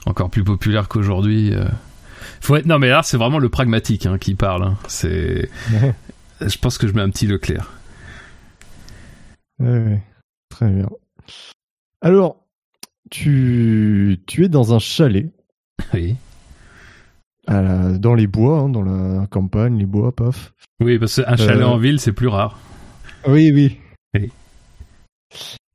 [0.05, 1.53] encore plus populaire qu'aujourd'hui.
[1.53, 1.65] euh.
[2.39, 4.63] Faut être, non, mais là, c'est vraiment le pragmatique hein, qui parle.
[4.63, 4.77] hein.
[4.87, 5.49] C'est,
[6.41, 7.69] je pense que je mets un petit Leclerc.
[9.59, 10.01] Ouais.
[10.49, 10.87] Très bien.
[12.01, 12.37] Alors,
[13.09, 15.27] tu, tu es dans un chalet,
[15.93, 16.15] Oui.
[17.61, 20.53] La- dans les bois, hein, dans la campagne, les bois, paf.
[20.79, 21.67] Oui, parce qu'un chalet Euh.
[21.67, 22.59] en ville, c'est plus rare.
[23.27, 23.77] Oui, oui.
[24.15, 24.29] Oui.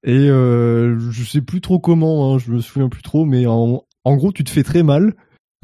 [0.05, 3.83] Et euh, je sais plus trop comment, hein, je me souviens plus trop, mais en,
[4.05, 5.15] en gros, tu te fais très mal,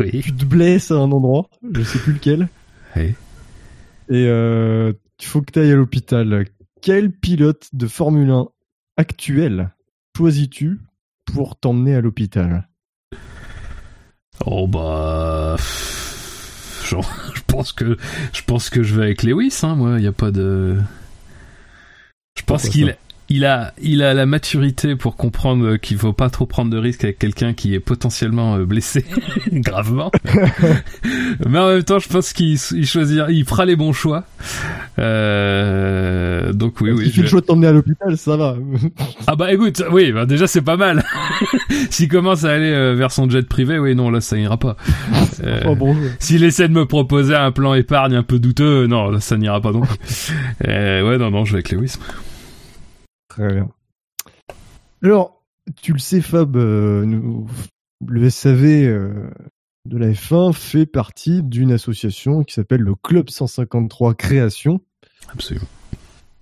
[0.00, 0.10] Oui.
[0.22, 2.48] tu te blesses à un endroit, je sais plus lequel,
[2.96, 3.14] Oui.
[4.08, 6.46] et euh, il faut que tu ailles à l'hôpital.
[6.80, 8.48] Quel pilote de Formule 1
[8.96, 9.70] actuel
[10.16, 10.80] choisis-tu
[11.32, 12.68] pour t'emmener à l'hôpital?
[14.44, 15.56] Oh bah,
[16.92, 17.96] genre, je pense que
[18.32, 19.60] je pense que je vais avec Lewis.
[19.62, 20.78] Hein, moi, il y a pas de.
[22.38, 22.94] Je pense qu'il ça?
[23.34, 27.04] Il a il a la maturité pour comprendre qu'il faut pas trop prendre de risques
[27.04, 29.04] avec quelqu'un qui est potentiellement euh, blessé
[29.52, 30.10] gravement.
[31.48, 34.24] Mais en même temps, je pense qu'il il choisira, il fera les bons choix.
[34.98, 37.04] Euh, donc oui, oui.
[37.06, 38.56] Si tu je- le choix de t'emmener à l'hôpital, ça va.
[39.26, 41.02] ah bah écoute, oui, bah déjà c'est pas mal.
[41.90, 44.76] S'il commence à aller euh, vers son jet privé, oui non là ça ira pas.
[45.44, 46.02] Euh, oh, bonjour.
[46.18, 49.60] S'il essaie de me proposer un plan épargne un peu douteux, non là, ça n'ira
[49.60, 49.98] pas non plus.
[50.68, 51.96] Euh, ouais non non, je vais avec Lewis.
[53.34, 53.68] Très bien.
[55.02, 55.42] Alors,
[55.80, 57.46] tu le sais, Fab, euh, nous-
[58.06, 59.30] le SAV euh,
[59.88, 64.80] de la F1 fait partie d'une association qui s'appelle le Club 153 Création.
[65.32, 65.66] Absolument.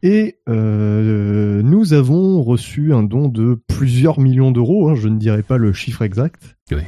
[0.02, 5.42] Et euh, nous avons reçu un don de plusieurs millions d'euros, hein, je ne dirai
[5.42, 6.56] pas le chiffre exact.
[6.72, 6.82] Oui.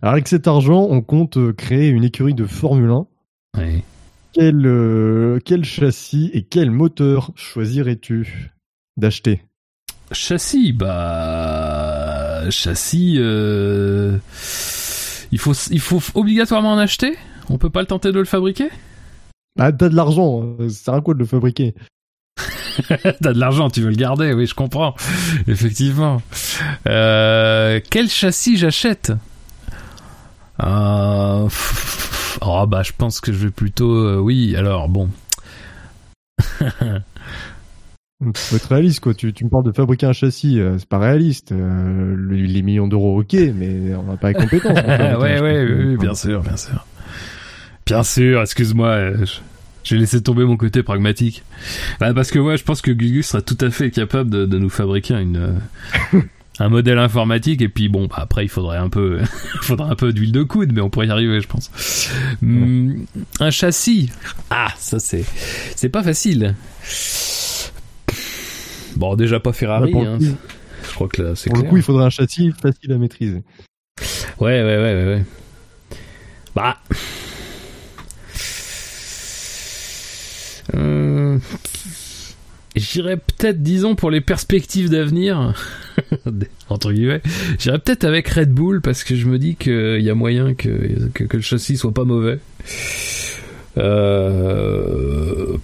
[0.00, 3.06] Alors avec cet argent, on compte créer une écurie de Formule 1.
[3.58, 3.82] Ouais.
[4.32, 8.52] Quel, euh, quel châssis et quel moteur choisirais-tu?
[8.96, 9.42] D'acheter
[10.12, 14.18] Châssis, bah châssis, euh...
[15.32, 17.16] il faut il faut obligatoirement en acheter?
[17.50, 18.68] On peut pas le tenter de le fabriquer?
[19.58, 21.74] Ah, t'as de l'argent, euh, ça sert à quoi de le fabriquer?
[22.88, 24.94] T'as de l'argent, tu veux le garder, oui, je comprends.
[25.48, 26.20] Effectivement.
[26.86, 29.12] Euh, quel châssis j'achète?
[30.62, 31.48] Euh,
[32.42, 34.56] Oh bah je pense que je vais plutôt euh, oui.
[34.56, 35.08] Alors bon.
[38.34, 39.12] Faut être réaliste quoi.
[39.14, 41.52] Tu, tu me parles de fabriquer un châssis, euh, c'est pas réaliste.
[41.52, 44.72] Euh, les, millions d'euros, ok, mais on n'a pas les compétences.
[44.76, 45.42] ouais, châssis.
[45.42, 46.86] ouais, oui, oui, bien sûr, bien sûr.
[47.86, 49.26] Bien sûr, excuse-moi, euh,
[49.84, 51.44] j'ai laissé tomber mon côté pragmatique.
[52.00, 54.58] Bah, parce que ouais, je pense que Gugus sera tout à fait capable de, de
[54.58, 56.20] nous fabriquer une, euh,
[56.58, 59.20] un modèle informatique et puis bon, bah, après il faudrait un peu,
[59.54, 61.70] il faudrait un peu d'huile de coude, mais on pourrait y arriver, je pense.
[62.42, 63.06] Hum,
[63.40, 64.10] un châssis,
[64.50, 65.24] ah, ça c'est,
[65.76, 66.54] c'est pas facile.
[68.96, 70.18] Bon, déjà pas Ferrari, Ouais, pour le hein.
[70.18, 70.24] coup-
[70.88, 71.70] Je crois que là c'est Pour le clair.
[71.70, 73.42] coup, il faudrait un châssis facile à maîtriser.
[74.40, 75.24] Ouais, ouais, ouais, ouais, ouais.
[76.54, 76.78] Bah.
[80.74, 81.38] Euh...
[82.74, 85.54] J'irais peut-être, disons, pour les perspectives d'avenir,
[86.68, 87.22] entre guillemets,
[87.58, 91.08] j'irais peut-être avec Red Bull parce que je me dis qu'il y a moyen que,
[91.14, 92.38] que, que le châssis soit pas mauvais.
[93.78, 95.56] Euh...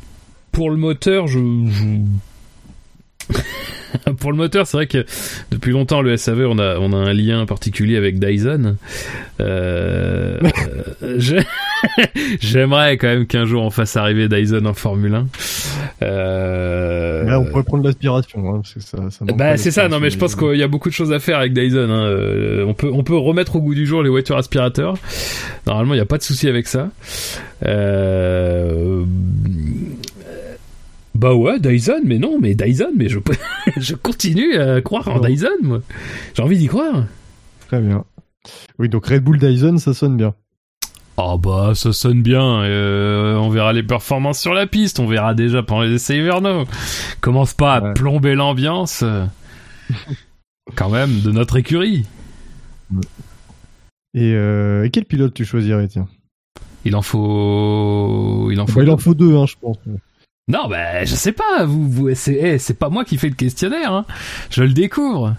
[0.53, 1.39] Pour le moteur, je...
[1.39, 1.99] je-
[4.19, 5.05] pour le moteur, c'est vrai que
[5.51, 8.77] depuis longtemps, le SAV, on a, on a un lien particulier avec Dyson.
[9.41, 10.41] Euh,
[11.03, 11.19] euh,
[12.41, 15.27] J'aimerais quand même qu'un jour on fasse arriver Dyson en Formule 1.
[16.03, 18.49] Euh, Là, on pourrait prendre l'aspiration.
[18.49, 20.69] Hein, parce que ça, ça bah c'est ça, non mais je pense qu'il y a
[20.69, 21.89] beaucoup de choses à faire avec Dyson.
[21.91, 22.07] Hein.
[22.07, 24.95] Euh, on peut on peut remettre au goût du jour les voitures aspirateurs.
[25.67, 26.91] Normalement il n'y a pas de souci avec ça.
[27.65, 29.05] Euh...
[31.15, 33.19] Bah ouais Dyson, mais non mais Dyson, mais je
[33.77, 35.21] je continue à croire en.
[35.21, 35.81] Dyson moi.
[36.35, 37.05] J'ai envie d'y croire.
[37.69, 38.05] Très bien.
[38.79, 40.35] Oui, donc Red Bull Dyson, ça sonne bien.
[41.19, 45.35] Ah bah ça sonne bien, euh, on verra les performances sur la piste, on verra
[45.35, 46.65] déjà pendant les essais hivernaux.
[47.21, 47.95] Commence pas à Ouais.
[47.95, 49.25] plomber l'ambiance euh,
[50.75, 52.07] quand même de notre écurie.
[54.15, 56.09] Et, euh, et quel pilote tu choisirais, tiens?
[56.85, 59.77] Il en faut il en faut Bah, Il en faut deux, hein, je pense.
[60.53, 63.35] Non bah je sais pas, vous, vous c'est eh, c'est pas moi qui fais le
[63.35, 64.05] questionnaire hein.
[64.51, 65.35] Je le découvre.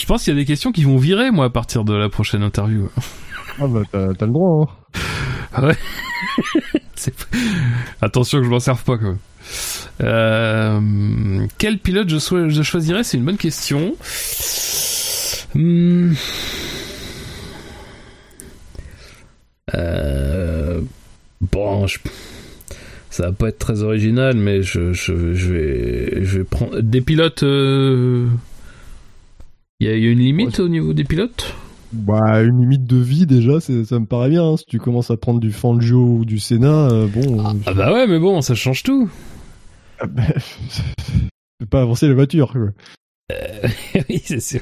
[0.00, 2.08] Je pense qu'il y a des questions qui vont virer moi à partir de la
[2.08, 2.88] prochaine interview.
[3.60, 4.78] Ah bah t'as le droit.
[5.56, 5.72] Hein.
[8.00, 9.16] Attention que je m'en serve pas quoi.
[10.00, 13.96] Euh, quel pilote je, je choisirais C'est une bonne question.
[15.54, 16.12] Hmm.
[19.74, 20.80] Euh,
[21.40, 21.98] Bon, je-
[23.18, 27.00] ça va pas être très original, mais je, je, je vais, je vais prendre des
[27.00, 27.42] pilotes.
[27.42, 28.28] euh,
[29.80, 31.52] Il y, a il y a une limite au niveau des pilotes?
[31.92, 34.44] Bah une limite de vie déjà, ça me paraît bien.
[34.44, 34.56] hein.
[34.56, 37.92] Si tu commences à prendre du Fangio ou du Senna, euh, bon, euh, Ah bah
[37.92, 39.10] ouais, mais bon, ça change tout.
[39.98, 40.22] ah bah,
[41.60, 42.52] c'est pas avancer la voiture.
[42.52, 42.68] Quoi.
[44.08, 44.60] oui, c'est sûr.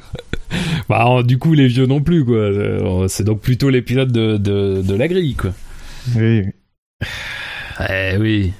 [0.88, 2.37] Bah, alors, du coup, les vieux non plus, quoi.
[2.37, 5.53] Euh, C'est donc plutôt les pilotes de, de, de la grille, quoi.
[6.16, 6.42] Oui.
[7.88, 8.52] Eh oui.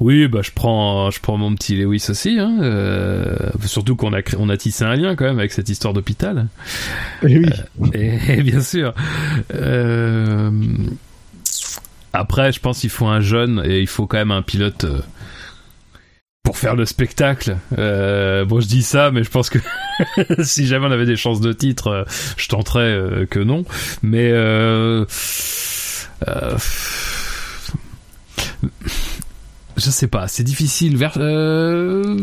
[0.00, 2.38] Oui, bah je prends, je prends mon petit Lewis aussi.
[2.40, 5.94] Hein, euh, surtout qu'on a, on a tissé un lien quand même avec cette histoire
[5.94, 6.48] d'hôpital.
[7.22, 7.50] Eh oui.
[7.94, 8.94] Et, et bien sûr.
[9.54, 10.50] Euh,
[12.12, 15.00] après, je pense qu'il faut un jeune et il faut quand même un pilote euh,
[16.42, 17.56] pour faire le spectacle.
[17.78, 19.58] Euh, bon, je dis ça, mais je pense que
[20.42, 22.04] si jamais on avait des chances de titre, euh,
[22.36, 23.64] je tenterais euh, que non.
[24.02, 25.04] Mais euh,
[26.28, 26.56] euh,
[29.76, 30.96] je sais pas, c'est difficile.
[30.96, 32.16] Vers, euh,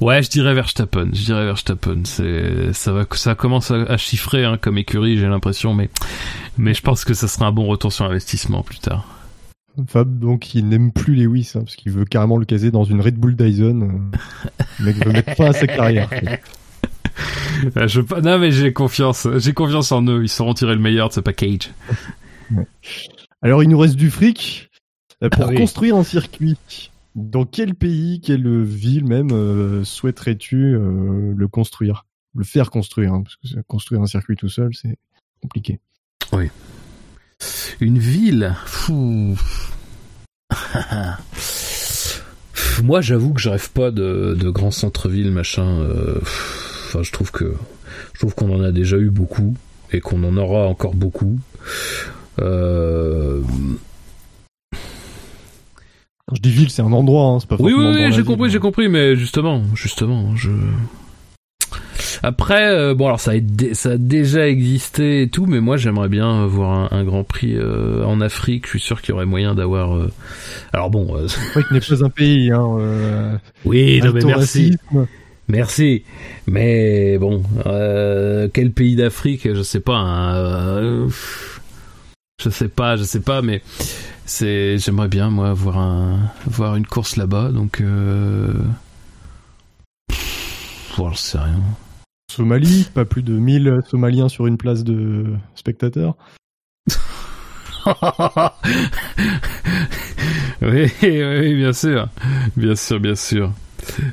[0.00, 1.10] Ouais, je dirais Verstappen.
[1.12, 2.02] Je dirais Verstappen.
[2.04, 5.90] C'est, ça va, ça commence à, à chiffrer hein, comme écurie, j'ai l'impression, mais,
[6.56, 9.06] mais je pense que ça sera un bon retour sur investissement plus tard.
[9.88, 13.00] Fab, donc, il n'aime plus Lewis, hein, parce qu'il veut carrément le caser dans une
[13.00, 13.80] Red Bull Dyson.
[14.14, 14.54] euh.
[14.80, 16.08] Le mec veut mettre fin à sa carrière.
[17.86, 20.22] Je, non, mais j'ai confiance, j'ai confiance en eux.
[20.22, 21.70] Ils sauront tirer le meilleur de ce package.
[23.42, 24.70] Alors, il nous reste du fric
[25.22, 25.56] euh, pour Ah oui.
[25.56, 26.56] construire un circuit.
[27.16, 32.04] Dans quel pays, quelle ville même euh, souhaiterais-tu euh, le construire?
[32.34, 34.96] Le faire construire, hein, parce que construire un circuit tout seul, c'est
[35.42, 35.80] compliqué.
[37.80, 38.54] Une ville?
[38.66, 39.36] Fou.
[42.82, 45.80] Moi, j'avoue que je rêve pas de, de grands centres-villes, machin.
[45.80, 47.54] euh, Enfin, je trouve que
[48.14, 49.54] je trouve qu'on en a déjà eu beaucoup
[49.92, 51.38] et qu'on en aura encore beaucoup.
[52.38, 53.40] Euh,
[56.26, 58.50] Quand je dis ville, c'est un endroit, hein, c'est pas Oui, oui, oui, j'ai compris,
[58.50, 60.50] j'ai compris, mais justement, justement, je.
[62.22, 65.76] Après, euh, bon, alors ça a, dé- ça a déjà existé et tout, mais moi
[65.78, 68.64] j'aimerais bien voir un, un Grand Prix euh, en Afrique.
[68.66, 69.96] Je suis sûr qu'il y aurait moyen d'avoir.
[69.96, 70.10] euh,
[70.72, 73.40] Alors bon, euh, L'Afrique n'est pas un pays, hein.
[73.64, 74.76] Oui, non, mais merci.
[75.48, 76.02] Merci.
[76.46, 77.42] Mais bon,
[78.52, 79.48] quel pays d'Afrique?
[79.52, 79.96] Je sais pas.
[79.96, 81.08] Hein,
[82.40, 83.62] je sais pas, je sais pas, mais
[84.24, 84.78] c'est.
[84.78, 87.80] J'aimerais bien moi voir un voir une course là-bas, donc.
[87.80, 88.52] Euh...
[90.08, 91.60] Pff, sais rien.
[92.30, 96.14] Somalie, pas plus de 1000 Somaliens sur une place de spectateurs.
[100.62, 102.08] oui, oui, bien sûr,
[102.56, 103.52] bien sûr, bien sûr.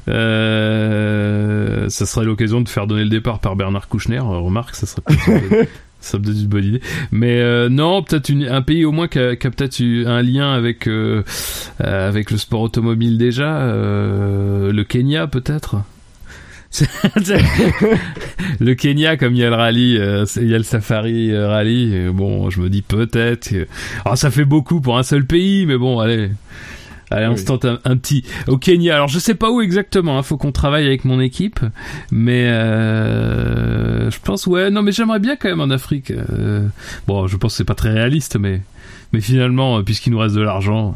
[0.08, 4.20] Euh, ça serait l'occasion de faire donner le départ par Bernard Kouchner.
[4.20, 5.04] Remarque, ça serait
[5.99, 6.81] ça peut une bonne idée.
[7.12, 11.23] Mais euh, non, peut-être un pays au moins qui a, peut-être un lien avec euh,
[11.79, 13.65] avec le sport automobile déjà.
[13.65, 15.77] le Kenya peut-être.
[18.60, 21.47] le Kenya, comme il y a le rallye, euh, il y a le safari euh,
[21.47, 22.10] rallye.
[22.13, 23.53] bon, je me dis peut-être.
[23.53, 23.67] Alors
[24.05, 26.29] ah, ça fait beaucoup pour un seul pays, mais bon, allez.
[27.10, 28.96] Allez, on se tente un, petit au Kenya.
[28.96, 30.15] Alors je sais pas où exactement.
[30.15, 31.60] Il hein, faut qu'on travaille avec mon équipe,
[32.12, 34.70] mais euh, je pense ouais.
[34.70, 36.12] Non, mais j'aimerais bien quand même en Afrique.
[37.08, 38.62] bon, je pense que c'est pas très réaliste, mais
[39.13, 40.96] mais finalement, puisqu'il nous reste de l'argent.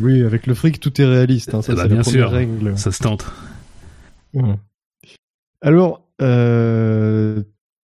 [0.00, 1.54] Oui, avec le fric, tout est réaliste.
[1.54, 2.32] Hein, ça, bah, bien sûr,
[2.76, 3.26] ça se tente.
[5.62, 7.42] Alors, euh,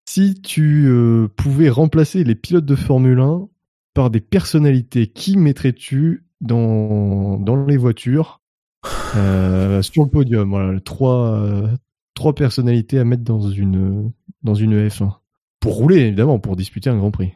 [0.09, 3.49] si tu euh, pouvais remplacer les pilotes de Formule 1
[3.95, 8.41] par des personnalités, qui mettrais-tu dans, dans les voitures
[9.17, 11.69] euh, sur le podium Voilà, trois,
[12.15, 15.13] trois personnalités à mettre dans une, dans une F1.
[15.61, 17.33] Pour rouler, évidemment, pour disputer un Grand Prix.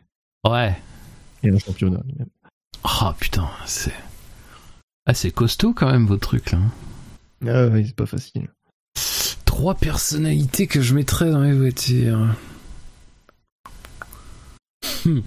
[0.46, 0.76] Ouais.
[1.42, 2.02] Et un championnat.
[2.84, 3.94] Oh putain, c'est...
[5.06, 6.58] Ah, c'est costaud quand même votre truc là.
[7.46, 8.48] Ah oui, c'est pas facile
[9.58, 12.28] trois personnalités que je mettrais dans les voitures.
[15.04, 15.18] Hmm.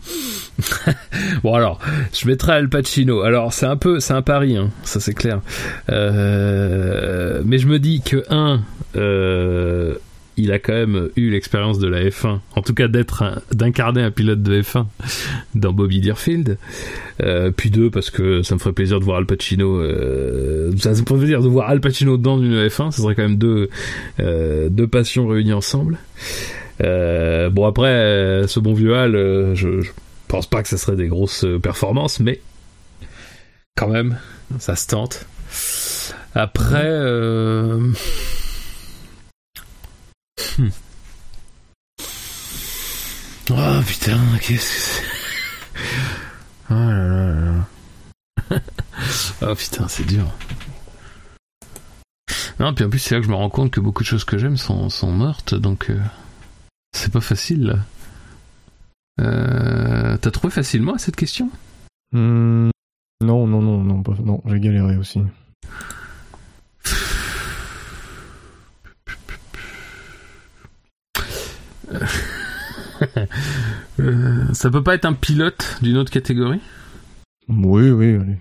[1.43, 1.79] bon alors,
[2.13, 3.21] je mettrais Al Pacino.
[3.21, 5.41] Alors c'est un peu, c'est un pari, hein, ça c'est clair.
[5.89, 8.61] Euh, mais je me dis que un,
[8.95, 9.95] euh,
[10.37, 14.11] il a quand même eu l'expérience de la F1, en tout cas d'être d'incarner un
[14.11, 14.85] pilote de F1
[15.55, 16.57] dans Bobby Deerfield.
[17.21, 19.83] Euh, puis deux parce que ça me ferait plaisir de voir Al Pacino.
[20.77, 22.91] Ça me ferait plaisir de voir Al Pacino dans une F1.
[22.91, 23.69] Ce serait quand même deux
[24.17, 25.97] deux passions réunies ensemble.
[26.79, 29.13] bon après, ce bon vieux Al,
[29.53, 29.81] je
[30.31, 32.39] pense pas que ça serait des grosses performances, mais
[33.75, 34.17] quand même,
[34.59, 35.25] ça se tente.
[36.33, 36.87] Après.
[43.49, 45.03] Oh putain, qu'est-ce que c'est?
[46.69, 47.67] Oh là là
[48.49, 48.59] là
[49.41, 50.31] oh putain, c'est dur.
[52.59, 54.23] Non, puis en plus, c'est là que je me rends compte que beaucoup de choses
[54.23, 55.99] que j'aime sont, sont mortes, donc euh,
[56.93, 57.75] c'est pas facile là.
[59.19, 61.49] Euh, T'as trouvé facilement cette question?
[62.11, 62.69] Hmm,
[63.21, 65.21] Non, non, non, non, non, j'ai galéré aussi.
[73.99, 76.61] Euh, ça peut pas être un pilote d'une autre catégorie?
[77.49, 78.37] Oui, oui, allez.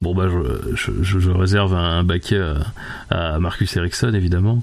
[0.00, 2.40] Bon bah je, je, réserve un, baquet
[3.10, 4.62] à, Marcus Ericsson évidemment.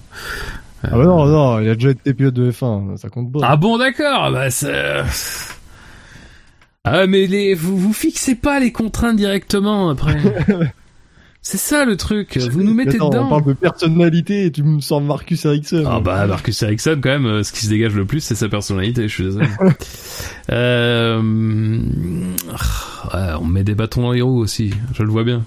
[0.83, 3.39] Ah bah non, non, il a déjà été pilote de F1, ça compte pas.
[3.43, 5.03] Ah bon d'accord, bah c'est...
[6.83, 10.17] Ah mais les, vous vous fixez pas les contraintes directement après.
[11.43, 13.25] C'est ça le truc, vous nous mettez dedans.
[13.25, 15.85] On parle de personnalité et tu me sens Marcus Ericsson.
[15.87, 18.47] Ah bah Marcus Ericsson quand même, euh, ce qui se dégage le plus c'est sa
[18.47, 19.47] personnalité, je suis désolé.
[20.51, 21.19] euh...
[23.39, 25.43] on met des bâtons dans les roues aussi, je le vois bien.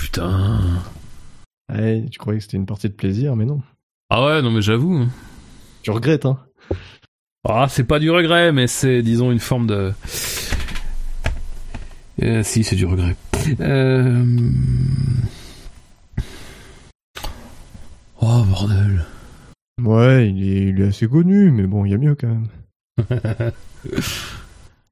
[0.00, 0.60] Putain.
[1.72, 3.62] Ouais, tu croyais que c'était une partie de plaisir, mais non.
[4.10, 4.94] Ah ouais, non mais j'avoue.
[4.94, 5.08] Hein.
[5.82, 6.38] Tu regrettes, hein.
[7.46, 9.92] Ah, c'est pas du regret, mais c'est, disons, une forme de...
[12.22, 13.16] Euh, si, c'est du regret.
[13.60, 14.50] Euh...
[18.20, 19.04] Oh bordel.
[19.82, 22.48] Ouais, il est, assez connu, mais bon, il y a mieux quand même.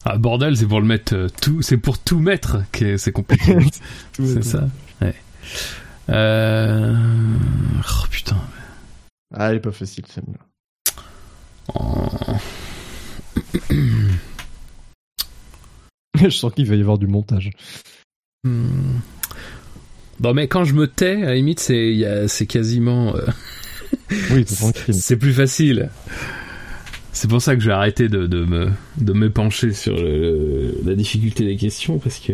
[0.05, 3.57] ah bordel, c'est pour le mettre euh, tout, c'est pour tout mettre que c'est compliqué.
[4.13, 4.69] c'est ça.
[5.01, 5.15] Ouais.
[6.09, 6.95] Euh...
[7.81, 8.41] Oh putain.
[9.35, 10.39] Ah, elle est pas facile celle-là.
[11.75, 12.09] Oh.
[16.23, 17.51] Je sens qu'il va y avoir du montage.
[18.45, 18.99] Hmm.
[20.21, 23.17] Bon, mais quand je me tais, à la limite, c'est, c'est quasiment.
[23.17, 23.27] Euh,
[24.31, 25.91] oui, c'est C'est plus facile.
[27.13, 31.45] C'est pour ça que j'ai arrêté de, de me de me pencher sur la difficulté
[31.45, 32.33] des questions parce que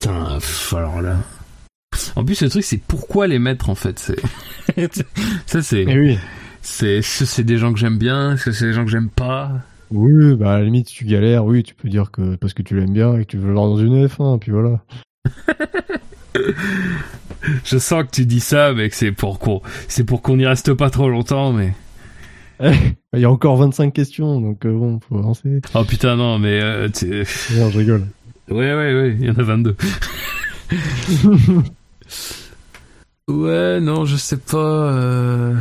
[0.00, 0.38] putain,
[0.72, 1.18] alors là.
[2.16, 3.98] En plus, le truc, c'est pourquoi les mettre en fait.
[3.98, 4.20] C'est
[5.46, 5.84] ça, c'est.
[5.86, 6.18] Eh oui.
[6.62, 9.52] C'est c'est des gens que j'aime bien, c'est des gens que j'aime pas.
[9.92, 12.62] Oui, bah à la limite, si tu galères, oui, tu peux dire que parce que
[12.62, 14.80] tu l'aimes bien et que tu veux l'avoir dans une F1, puis voilà.
[17.64, 20.46] je sens que tu dis ça, mais que c'est pour qu'on, c'est pour qu'on n'y
[20.46, 21.72] reste pas trop longtemps, mais.
[23.12, 25.60] Il y a encore 25 questions, donc euh, bon, faut avancer.
[25.74, 26.88] Oh putain, non, mais euh,
[27.56, 28.06] Non, je rigole.
[28.50, 29.76] Ouais, ouais, ouais, il y en a 22.
[33.28, 34.56] Ouais, non, je sais pas.
[34.58, 35.54] euh,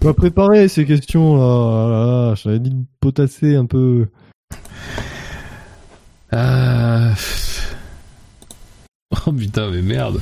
[0.00, 1.42] pas préparé ces questions là.
[1.44, 4.08] Ah là, là, J'avais dit de potasser un peu.
[6.30, 7.12] Ah.
[9.26, 10.18] Oh putain, mais merde.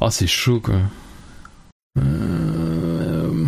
[0.00, 0.76] Oh, c'est chaud quoi.
[1.98, 3.46] Euh,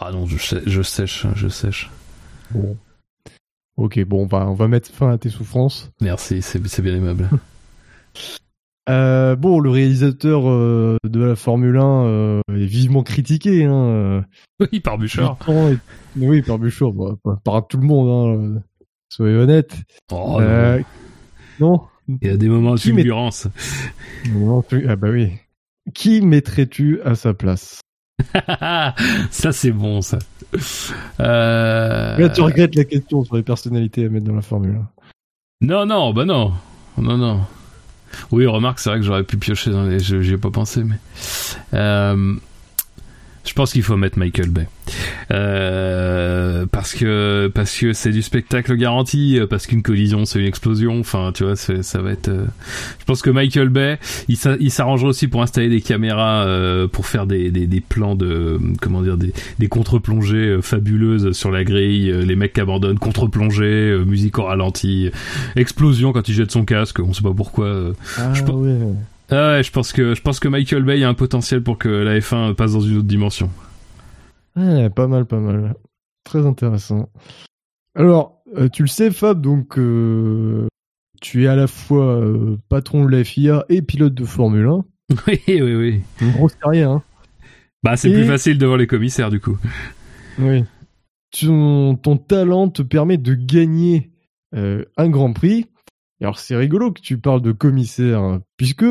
[0.00, 1.90] Ah non, je, sais- je sèche, je sèche.
[2.50, 2.76] Bon.
[3.76, 5.90] Ok, bon, on va, on va mettre fin à tes souffrances.
[6.00, 7.28] Merci, c'est c'est bien aimable.
[8.90, 13.64] Euh, bon, le réalisateur euh, de la Formule 1 euh, est vivement critiqué.
[13.64, 14.22] Hein, euh,
[14.60, 15.38] oui, par Bouchard.
[15.48, 15.78] Est-
[16.18, 18.08] Oui, par Bouchard, bon, par, par tout le monde.
[18.10, 18.60] Hein, euh,
[19.08, 19.74] soyez honnête.
[20.12, 20.82] Oh, Euh,
[21.60, 21.80] non.
[22.08, 23.48] non, Il y a des moments de met- fulgurance.
[24.86, 25.30] Ah bah oui.
[25.94, 27.80] Qui mettrais-tu à sa place?
[29.30, 30.18] ça, c'est bon, ça.
[31.20, 32.16] Euh...
[32.18, 35.66] Là, tu regrettes la question sur les personnalités à mettre dans la Formule 1.
[35.66, 36.52] Non, non, bah non.
[36.98, 37.40] Non, non.
[38.30, 40.98] Oui, remarque, c'est vrai que j'aurais pu piocher dans les j'y ai pas pensé, mais.
[41.74, 42.34] Euh,
[43.44, 44.66] je pense qu'il faut mettre Michael Bay.
[45.30, 50.98] Euh, parce que parce que c'est du spectacle garanti, parce qu'une collision c'est une explosion.
[51.00, 52.28] Enfin, tu vois, ça va être.
[52.28, 52.44] euh,
[53.00, 57.06] Je pense que Michael Bay, il il s'arrangerait aussi pour installer des caméras euh, pour
[57.06, 61.64] faire des, des, des plans de comment dire des, des contre-plongées euh, fabuleuses sur la
[61.64, 62.12] grille.
[62.24, 65.10] les mecs qui abandonnent contre-plongée, euh, musique au ralenti,
[65.56, 67.00] explosion quand il jette son casque.
[67.00, 67.92] On sait pas pourquoi.
[68.18, 68.78] Ah Je ouais.
[69.30, 71.88] Ah ouais, je pense que je pense que Michael Bay a un potentiel pour que
[71.88, 73.50] la F1 passe dans une autre dimension.
[74.56, 75.74] Ouais, pas mal, pas mal.
[76.24, 77.08] Très intéressant.
[77.94, 80.66] Alors, euh, tu le sais, Fab, donc euh,
[81.20, 84.84] tu es à la fois euh, patron de la FIA et pilote de Formule 1.
[85.26, 86.02] oui, oui, oui.
[86.20, 87.02] Une grosse carrière, hein.
[87.82, 89.58] Bah c'est Et- plus facile devant les commissaires du coup.
[90.38, 90.64] Oui.
[91.38, 94.10] Ton, ton talent te permet de gagner
[94.52, 95.66] un Grand Prix.
[96.20, 98.84] Alors c'est rigolo que tu parles de commissaire, hein, puisque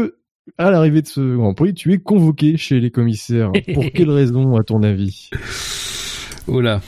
[0.58, 3.52] à l'arrivée de ce Grand Prix, tu es convoqué chez les commissaires.
[3.74, 5.30] Pour quelle raison, à ton avis?
[6.48, 6.82] Oh là.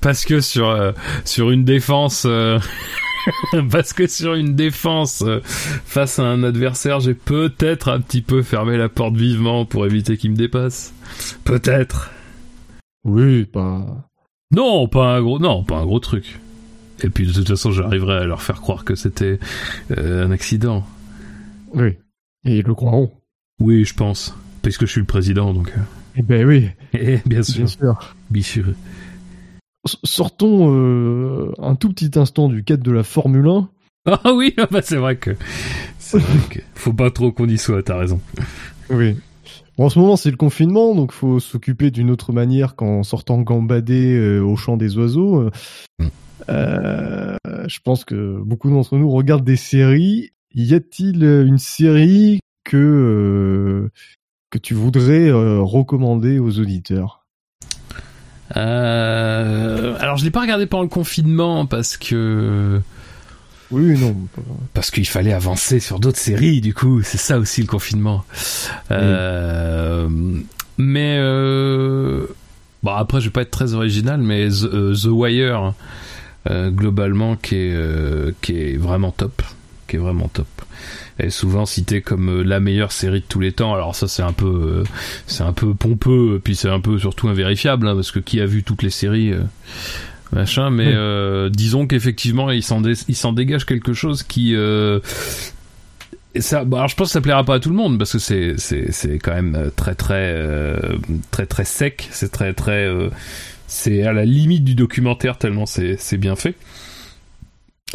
[0.00, 0.92] Parce que sur euh,
[1.24, 2.58] sur une défense euh,
[3.70, 8.42] parce que sur une défense euh, face à un adversaire, j'ai peut-être un petit peu
[8.42, 10.94] fermé la porte vivement pour éviter qu'il me dépasse.
[11.44, 12.10] Peut-être.
[13.04, 14.08] Oui, pas.
[14.50, 16.38] Non, pas un gros non, pas un gros truc.
[17.02, 19.38] Et puis de toute façon, j'arriverai à leur faire croire que c'était
[19.96, 20.84] euh, un accident.
[21.74, 21.96] Oui.
[22.44, 23.10] Et ils le croiront.
[23.60, 25.72] Oui, je pense, puisque je suis le président donc.
[25.76, 25.80] euh,
[26.16, 28.14] Eh ben oui, Eh, bien sûr, bien sûr.
[28.30, 28.64] bien sûr.
[30.04, 33.68] Sortons euh, un tout petit instant du cadre de la Formule 1.
[34.06, 35.30] Ah oui, ah bah c'est vrai que
[35.98, 37.82] c'est vrai que faut pas trop qu'on y soit.
[37.82, 38.20] T'as raison.
[38.90, 39.16] Oui.
[39.76, 43.40] Bon, en ce moment, c'est le confinement, donc faut s'occuper d'une autre manière qu'en sortant
[43.40, 45.50] gambader euh, au chant des oiseaux.
[45.98, 46.06] Mm.
[46.48, 47.36] Euh,
[47.66, 50.30] je pense que beaucoup d'entre nous regardent des séries.
[50.54, 53.90] Y a-t-il euh, une série que euh,
[54.50, 57.24] que tu voudrais euh, recommander aux auditeurs?
[58.54, 62.80] Alors je l'ai pas regardé pendant le confinement parce que
[63.72, 64.14] Oui, non.
[64.74, 66.60] parce qu'il fallait avancer sur d'autres séries.
[66.60, 68.24] Du coup, c'est ça aussi le confinement.
[70.78, 71.18] Mais
[72.82, 75.72] bon après, je vais pas être très original, mais The, The Wire
[76.48, 79.42] globalement qui est euh, qui est vraiment top,
[79.88, 80.46] qui est vraiment top.
[81.16, 83.72] Elle est souvent citée comme euh, la meilleure série de tous les temps.
[83.72, 84.84] Alors ça c'est un peu euh,
[85.26, 88.46] c'est un peu pompeux, puis c'est un peu surtout invérifiable hein, parce que qui a
[88.46, 89.42] vu toutes les séries euh,
[90.32, 90.70] machin.
[90.70, 95.00] Mais euh, disons qu'effectivement il s'en dé- il s'en dégage quelque chose qui euh,
[96.36, 98.12] et ça, bah, alors je pense que ça plaira pas à tout le monde parce
[98.12, 100.96] que c'est c'est c'est quand même euh, très très euh,
[101.30, 103.08] très très sec, c'est très très euh,
[103.66, 106.54] c'est à la limite du documentaire tellement c'est bien fait.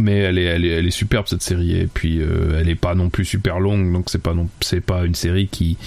[0.01, 1.75] Mais elle est elle est elle est superbe cette série.
[1.75, 4.81] Et puis euh, elle est pas non plus super longue donc c'est pas non c'est
[4.81, 5.77] pas une série qui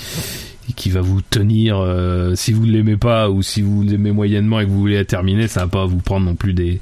[0.77, 4.61] qui va vous tenir euh, si vous ne l'aimez pas ou si vous l'aimez moyennement
[4.61, 6.81] et que vous voulez la terminer ça va pas vous prendre non plus des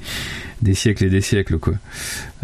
[0.61, 1.73] des siècles et des siècles quoi.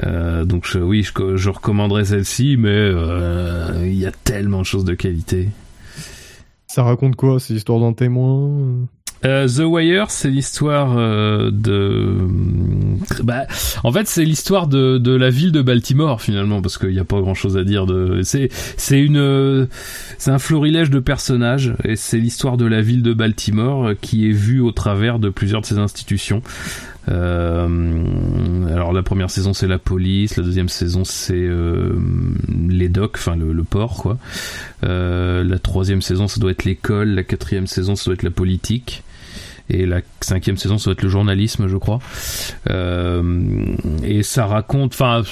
[0.03, 4.65] Euh, donc je- oui je, je recommanderais celle-ci mais euh, il y a tellement de
[4.65, 5.49] choses de qualité.
[6.65, 8.87] Ça raconte quoi C'est l'histoire d'un témoin?
[9.25, 12.15] Euh, The Wire, c'est l'histoire euh, de
[13.23, 13.47] bah,
[13.83, 17.05] en fait, c'est l'histoire de, de la ville de Baltimore finalement, parce qu'il n'y a
[17.05, 17.85] pas grand chose à dire.
[17.85, 19.67] De, c'est, c'est une,
[20.17, 24.33] c'est un florilège de personnages et c'est l'histoire de la ville de Baltimore qui est
[24.33, 26.41] vue au travers de plusieurs de ses institutions.
[27.09, 31.97] Euh, alors la première saison c'est la police, la deuxième saison c'est euh,
[32.67, 34.17] les docks, enfin le, le, port quoi.
[34.83, 38.31] Euh, la troisième saison ça doit être l'école, la quatrième saison ça doit être la
[38.31, 39.03] politique
[39.69, 41.99] et la cinquième saison ça va être le journalisme je crois.
[42.69, 45.23] Euh, et ça raconte enfin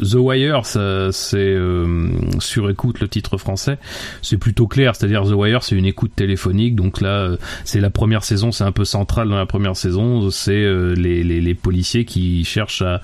[0.00, 3.78] The Wire c'est euh, sur écoute le titre français.
[4.22, 6.76] C'est plutôt clair c'est-à-dire The Wire c'est une écoute téléphonique.
[6.76, 10.30] Donc là c'est la première saison c'est un peu central dans la première saison.
[10.30, 13.00] C'est euh, les, les, les, policiers qui cherchent à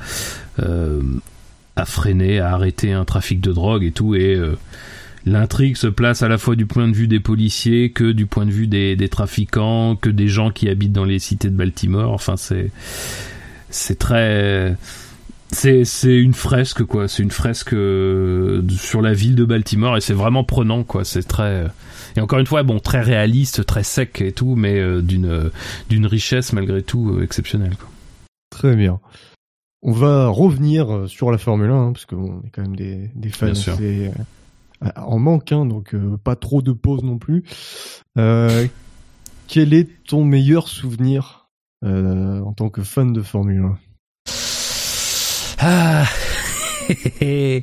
[0.61, 1.01] euh,
[1.77, 4.15] à freiner à arrêter un trafic de drogue et tout.
[4.15, 4.57] Et euh,
[5.29, 8.47] l'intrigue se place à la fois du point de vue des policiers que du point
[8.47, 12.13] de vue des, des trafiquants, que des gens qui habitent dans les cités de Baltimore.
[12.13, 12.71] Enfin, c'est
[13.71, 14.77] c'est très
[15.51, 17.09] c'est c'est une fresque quoi.
[17.09, 21.05] C'est une fresque euh, sur la ville de Baltimore et c'est vraiment prenant quoi.
[21.05, 21.67] C'est très
[22.17, 25.51] et encore une fois bon très réaliste, très sec et tout, mais euh, d'une
[25.89, 27.77] d'une richesse malgré tout euh, exceptionnelle.
[27.77, 27.89] Quoi.
[28.51, 28.99] Très bien.
[29.83, 33.29] On va revenir sur la Formule 1 hein, parce qu'on est quand même des, des
[33.29, 34.11] fans assez,
[34.97, 37.45] en manque, hein, donc euh, pas trop de pause non plus.
[38.17, 38.67] Euh,
[39.47, 41.49] quel est ton meilleur souvenir
[41.85, 43.79] euh, en tant que fan de Formule 1
[45.61, 46.05] ah.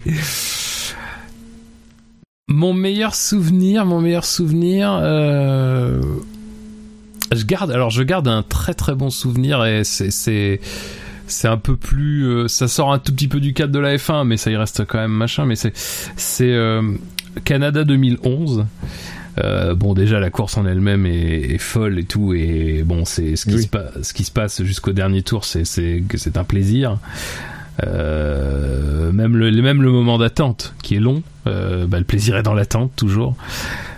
[2.47, 5.99] Mon meilleur souvenir, mon meilleur souvenir, euh...
[7.32, 7.72] je garde.
[7.72, 10.59] Alors je garde un très très bon souvenir et c'est
[11.28, 13.96] c'est un peu plus euh, ça sort un tout petit peu du cadre de la
[13.96, 16.82] F1 mais ça y reste quand même machin mais c'est c'est euh,
[17.44, 18.66] Canada 2011
[19.38, 23.36] euh, bon déjà la course en elle-même est, est, folle et tout et bon c'est
[23.36, 23.64] ce qui oui.
[23.64, 26.98] se passe ce qui se passe jusqu'au dernier tour c'est c'est c'est un plaisir
[27.86, 32.44] euh, même le même le moment d'attente qui est long euh, bah, le plaisir est
[32.44, 33.36] dans l'attente toujours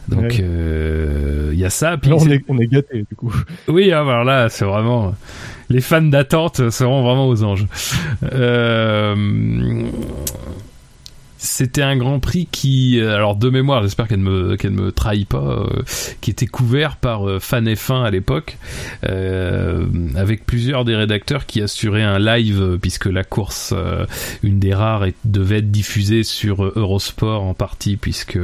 [0.07, 1.55] donc il ouais.
[1.55, 3.31] y a ça puis là, on est on est gâté du coup
[3.67, 5.13] oui alors là c'est vraiment
[5.69, 7.67] les fans d'attente seront vraiment aux anges.
[8.23, 9.15] Euh,
[11.37, 15.83] c'était un Grand Prix qui, alors de mémoire, j'espère qu'elle ne me trahit pas, euh,
[16.19, 18.57] qui était couvert par euh, Fan F1 à l'époque,
[19.07, 23.73] euh, avec plusieurs des rédacteurs qui assuraient un live puisque la course,
[24.43, 28.39] une des rares, devait être diffusée sur Eurosport en partie puisque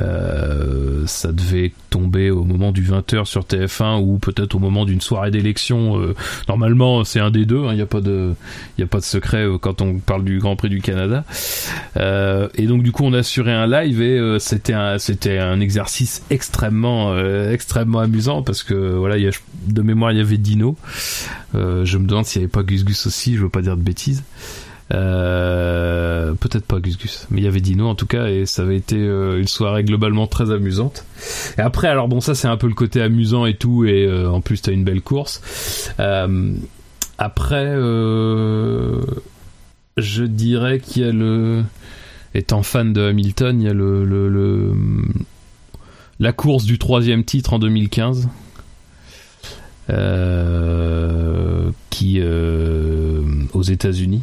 [0.00, 5.00] euh, ça devait tomber au moment du 20h sur TF1 ou peut-être au moment d'une
[5.00, 6.00] soirée d'élection.
[6.00, 6.14] Euh,
[6.48, 7.60] normalement, c'est un des deux.
[7.64, 8.34] Il hein, n'y a pas de,
[9.00, 11.24] secret euh, quand on parle du Grand Prix du Canada.
[11.96, 17.12] Et donc du coup, on a assuré un live et c'était un, exercice extrêmement,
[17.98, 19.30] amusant parce que voilà, y a,
[19.66, 20.76] de mémoire, il y avait Dino.
[21.54, 23.36] je me demande s'il n'y avait pas Gus Gus aussi.
[23.36, 24.22] Je veux pas dire de bêtises.
[24.90, 28.62] Euh, peut-être pas Gus Gus, mais il y avait Dino en tout cas et ça
[28.62, 31.04] avait été euh, une soirée globalement très amusante.
[31.56, 34.28] Et après, alors bon, ça c'est un peu le côté amusant et tout, et euh,
[34.28, 35.40] en plus t'as une belle course.
[37.18, 37.74] Après,
[39.96, 41.62] je dirais qu'il y a le,
[42.34, 44.72] étant fan de Hamilton, il y a le, le
[46.18, 48.28] la course du troisième titre en 2015.
[51.90, 52.20] qui
[53.52, 54.22] aux États-Unis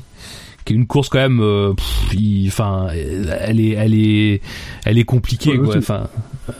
[0.69, 1.73] qui est une course quand même euh,
[2.47, 4.39] enfin elle est elle est
[4.85, 5.75] elle est compliquée quoi.
[5.77, 6.07] enfin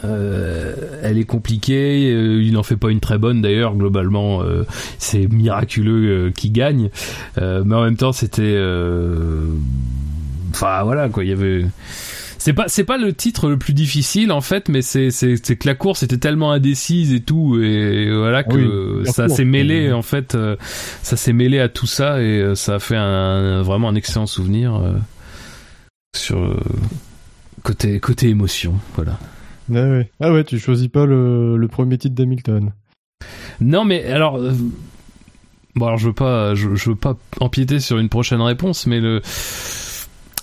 [0.03, 4.65] euh, elle est compliquée euh, il n'en fait pas une très bonne d'ailleurs globalement euh,
[4.97, 6.89] c'est miraculeux qu'il gagne.
[7.37, 8.57] Mais en même temps c'était
[10.51, 11.23] enfin voilà quoi.
[11.23, 11.65] Il y avait
[12.39, 15.67] c'est pas c'est pas le titre le plus difficile en fait mais c'est c'est que
[15.67, 20.01] la course était tellement indécise et tout et voilà que oui, ça s'est mêlé en
[20.01, 20.55] fait euh,
[21.03, 24.25] ça s'est mêlé à tout ça et euh, ça a fait un, vraiment un excellent
[24.25, 24.93] souvenir euh,
[26.15, 26.57] sur
[27.63, 29.19] côté côté émotion voilà.
[29.71, 30.09] Ah ouais.
[30.21, 32.71] ah ouais tu choisis pas le, le premier titre d'Hamilton.
[33.61, 34.39] Non mais alors
[35.75, 39.01] bon alors je veux pas je, je veux pas empiéter sur une prochaine réponse mais
[39.01, 39.21] le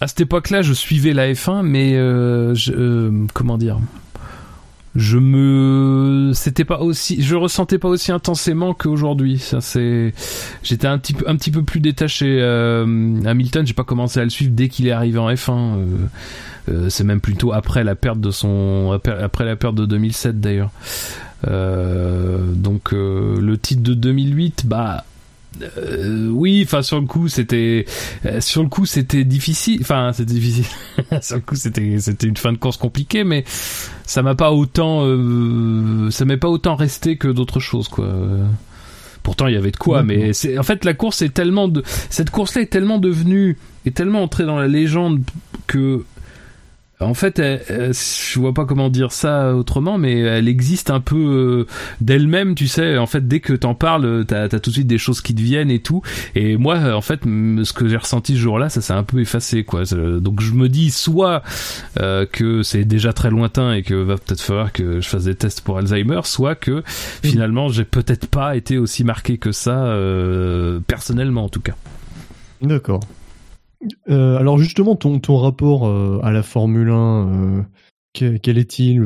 [0.01, 3.79] à cette époque-là, je suivais la F1, mais euh, je, euh, comment dire?
[4.95, 9.39] Je me c'était pas aussi je ressentais pas aussi intensément qu'aujourd'hui.
[9.39, 10.15] Ça c'est
[10.63, 14.25] j'étais un petit peu un petit peu plus détaché euh, Hamilton j'ai pas commencé à
[14.25, 15.77] le suivre dès qu'il est arrivé en F1
[16.71, 20.71] euh, c'est même plutôt après la perte de son après la perte de 2007 d'ailleurs.
[21.45, 25.05] Donc le titre de 2008 bah
[25.63, 27.87] euh, oui, enfin sur le coup c'était
[28.25, 29.79] euh, sur le coup c'était difficile.
[29.81, 30.67] Enfin c'était difficile.
[31.23, 33.45] sur le coup c'était c'était une fin de course compliquée, mais
[34.05, 38.09] ça m'a pas autant euh, ça m'est pas autant resté que d'autres choses quoi.
[39.23, 41.83] Pourtant, il y avait de quoi, mais c'est en fait la course est tellement de
[42.11, 45.21] cette course-là est tellement devenue est tellement entrée dans la légende
[45.67, 46.05] que
[47.01, 51.67] en fait, je vois pas comment dire ça autrement, mais elle existe un peu euh,
[52.01, 52.97] d'elle-même, tu sais.
[52.97, 55.43] En fait, dès que t'en parles, t'as as tout de suite des choses qui te
[55.43, 56.03] viennent et tout.
[56.35, 59.65] Et moi, en fait, ce que j'ai ressenti ce jour-là, ça s'est un peu effacé,
[59.65, 59.83] quoi.
[60.21, 61.43] Donc je me dis soit
[62.01, 65.35] euh, que c'est déjà très lointain et que va peut-être falloir que je fasse des
[65.35, 66.83] tests pour Alzheimer, soit que
[67.23, 71.75] finalement j'ai peut-être pas été aussi marqué que ça, euh, personnellement en tout cas.
[72.63, 73.01] D'accord.
[74.09, 77.63] Euh, alors justement, ton, rapport euh, à la Formule 1, euh,
[78.13, 79.03] quel, est-il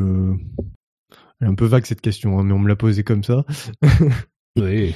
[1.43, 3.45] est un peu vague cette question, hein, mais on me l'a posé comme ça.
[4.59, 4.95] oui.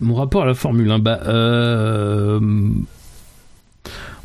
[0.00, 1.20] mon rapport à la Formule 1, bah,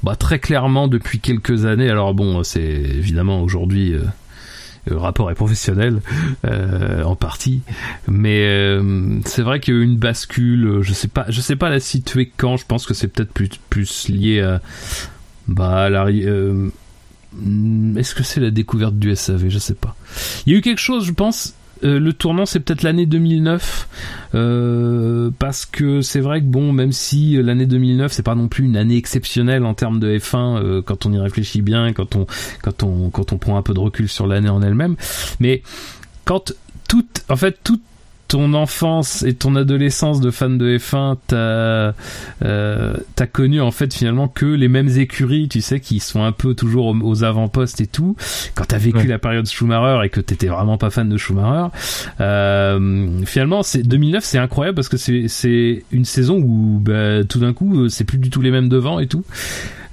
[0.03, 1.89] bah très clairement depuis quelques années.
[1.89, 3.95] Alors bon, c'est évidemment aujourd'hui
[4.85, 6.01] le rapport est professionnel
[6.45, 7.61] euh, en partie,
[8.07, 10.81] mais euh, c'est vrai qu'il y a eu une bascule.
[10.81, 12.57] Je sais pas, je sais pas la situer quand.
[12.57, 14.61] Je pense que c'est peut-être plus plus lié à
[15.47, 16.69] bah euh,
[17.95, 19.95] est-ce que c'est la découverte du SAV Je sais pas.
[20.45, 21.53] Il y a eu quelque chose, je pense,
[21.83, 23.87] euh, le tournant c'est peut-être l'année 2009
[24.35, 28.65] euh, parce que c'est vrai que bon même si l'année 2009 c'est pas non plus
[28.65, 32.27] une année exceptionnelle en termes de F1 euh, quand on y réfléchit bien quand on
[32.61, 34.95] quand on quand on prend un peu de recul sur l'année en elle-même
[35.39, 35.63] mais
[36.25, 36.53] quand
[36.87, 37.79] tout en fait tout
[38.29, 41.93] ton enfance et ton adolescence de fan de F1, t'as
[42.45, 46.31] euh, t'as connu en fait finalement que les mêmes écuries, tu sais, qui sont un
[46.31, 48.15] peu toujours aux, avant-postes et tout.
[48.53, 51.69] Quand t'as vécu la période Schumacher et que t'étais vraiment pas fan de Schumacher,
[52.21, 57.39] euh, finalement, c'est 2009, c'est incroyable parce que c'est c'est une saison où bah, tout
[57.39, 59.25] d'un coup, c'est plus du tout les mêmes devant et tout.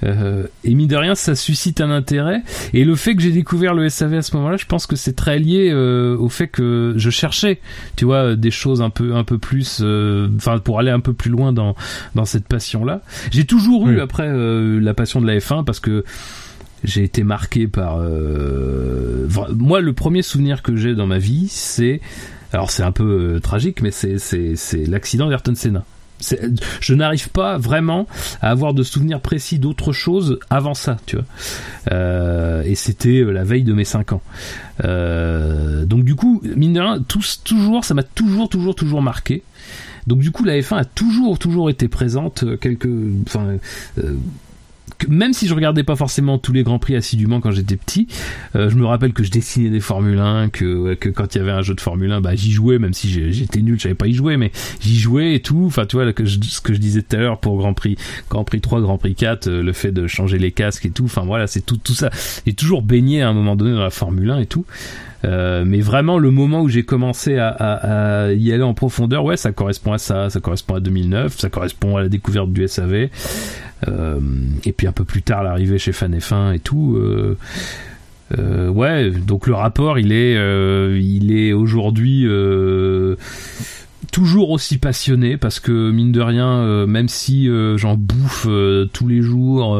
[0.02, 2.42] Euh, et mine de rien, ça suscite un intérêt.
[2.72, 5.14] Et le fait que j'ai découvert le SAV à ce moment-là, je pense que c'est
[5.14, 7.60] très lié euh, au fait que je cherchais,
[7.96, 11.12] tu vois, des choses un peu, un peu plus, euh, enfin, pour aller un peu
[11.12, 11.74] plus loin dans
[12.14, 13.02] dans cette passion-là.
[13.30, 16.04] J'ai toujours eu après la passion de la F1 parce que
[16.84, 17.98] j'ai été marqué par
[19.54, 22.00] moi le premier souvenir que j'ai dans ma vie c'est
[22.52, 25.84] alors c'est un peu tragique mais c'est c'est c'est l'accident d'Ayrton Senna
[26.20, 28.06] je n'arrive pas vraiment
[28.40, 31.24] à avoir de souvenirs précis d'autre chose avant ça, tu vois.
[31.92, 34.22] Euh, et c'était euh, la veille de mes 5 ans.
[34.84, 37.02] Euh, donc du coup, mine de rien,
[37.44, 39.42] toujours, ça m'a toujours, toujours, toujours marqué.
[40.06, 42.44] Donc du coup, la F1 a toujours, toujours été présente.
[42.60, 42.88] Quelques,
[43.26, 43.56] enfin,
[45.08, 48.06] même si je regardais pas forcément tous les grands prix assidûment quand j'étais petit,
[48.54, 51.52] euh, je me rappelle que je dessinais des Formule 1, que, quand il y avait
[51.52, 54.06] un jeu de Formule 1, bah j'y jouais, même si j'étais nul, je savais pas
[54.06, 55.64] y jouer, mais j'y jouais et tout.
[55.66, 57.96] Enfin, tu vois, ce que je disais tout à l'heure pour Grand Prix,
[58.30, 61.04] Grand Prix 3, Grand Prix 4, euh, le fait de changer les casques et tout.
[61.04, 62.10] Enfin voilà, c'est tout, tout ça.
[62.46, 64.64] J'ai toujours baigné à un moment donné dans la Formule 1 et tout.
[65.26, 69.24] Euh, mais vraiment le moment où j'ai commencé à, à, à, y aller en profondeur,
[69.24, 72.66] ouais, ça correspond à ça, ça correspond à 2009, ça correspond à la découverte du
[72.68, 73.08] SAV.
[73.88, 74.20] Euh,
[74.64, 76.96] et puis un peu plus tard l'arrivée chez Fan F1 et tout.
[76.96, 77.36] Euh,
[78.38, 80.34] euh, ouais, donc le rapport il est,
[80.98, 82.26] il est aujourd'hui
[84.10, 88.86] toujours aussi passionné parce que mine de rien, euh, même si euh, j'en bouffe euh,
[88.92, 89.78] tous les jours,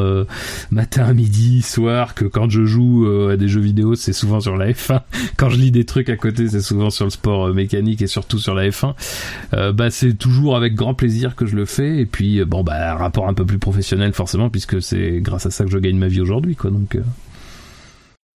[0.70, 4.70] matin, midi, soir, que quand je joue à des jeux vidéo, c'est souvent sur la
[4.70, 5.00] F1.
[5.36, 8.38] Quand je lis des trucs à côté, c'est souvent sur le sport mécanique et surtout
[8.38, 8.94] sur la F1.
[9.72, 11.98] bah c'est toujours avec grand plaisir que je le fais.
[11.98, 15.50] Et puis bon bah un rapport un peu plus professionnel forcément puisque c'est grâce à
[15.50, 16.70] ça que je gagne ma vie aujourd'hui quoi.
[16.70, 16.98] Donc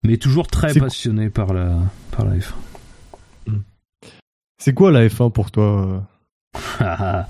[0.03, 1.73] mais toujours très passionné par la
[2.11, 2.68] par la F1.
[4.59, 6.03] C'est quoi la F1 pour toi
[6.81, 7.25] ah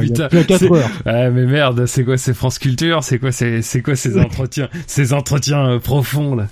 [0.00, 0.28] putain,
[0.70, 4.68] Ouais, mais merde, c'est quoi ces France Culture C'est quoi c'est c'est quoi ces entretiens
[4.86, 6.48] ces entretiens euh, profonds là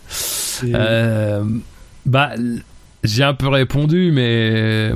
[0.64, 1.44] euh,
[2.06, 2.32] Bah
[3.02, 4.94] j'ai un peu répondu mais euh,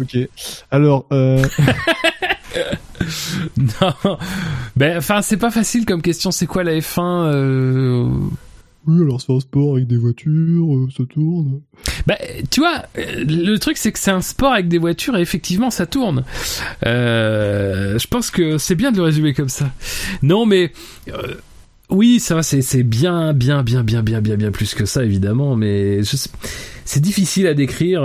[0.00, 0.16] OK.
[0.70, 1.44] Alors euh...
[3.58, 4.18] non.
[4.76, 8.08] Ben enfin, c'est pas facile comme question, c'est quoi la F1 euh...
[8.86, 11.60] Oui, alors c'est un sport avec des voitures, euh, ça tourne.
[12.06, 12.16] Bah,
[12.50, 15.70] tu vois, euh, le truc c'est que c'est un sport avec des voitures et effectivement
[15.70, 16.24] ça tourne.
[16.86, 19.70] Euh, je pense que c'est bien de le résumer comme ça.
[20.22, 20.72] Non, mais
[21.90, 26.00] oui, ça c'est bien, bien, bien, bien, bien, bien, bien plus que ça évidemment, mais
[26.84, 28.00] c'est difficile à décrire.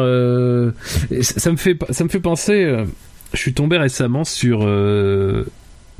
[1.21, 2.83] Ça me fait ça me fait penser.
[3.33, 4.67] je suis tombé récemment sur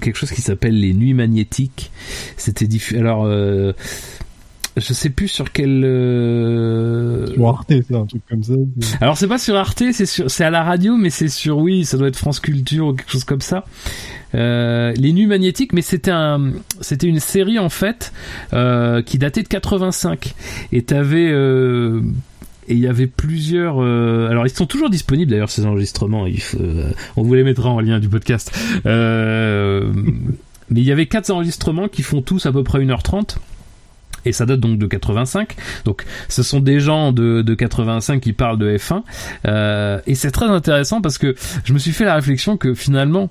[0.01, 1.91] quelque chose qui s'appelle les nuits magnétiques.
[2.35, 2.97] C'était diffus.
[2.97, 3.27] Alors
[4.77, 5.83] je sais plus sur quel.
[5.83, 7.27] Euh...
[7.33, 8.53] Sur Arte, c'est un truc comme ça.
[9.01, 11.85] Alors c'est pas sur Arte, c'est sur, c'est à la radio, mais c'est sur oui,
[11.85, 13.65] ça doit être France Culture ou quelque chose comme ça.
[14.35, 18.11] Euh, les Nuits magnétiques, mais c'était un, c'était une série en fait
[18.53, 20.33] euh, qui datait de 85
[20.71, 22.01] et t'avais euh,
[22.67, 23.81] et il y avait plusieurs.
[23.81, 26.27] Euh, alors ils sont toujours disponibles d'ailleurs ces enregistrements.
[26.27, 28.51] Il euh, on vous les mettra en lien du podcast.
[28.85, 29.91] Euh,
[30.69, 33.37] mais il y avait quatre enregistrements qui font tous à peu près 1h30
[34.25, 35.55] et ça date donc de 85.
[35.85, 39.03] Donc ce sont des gens de, de 85 qui parlent de F1
[39.45, 43.29] euh, et c'est très intéressant parce que je me suis fait la réflexion que finalement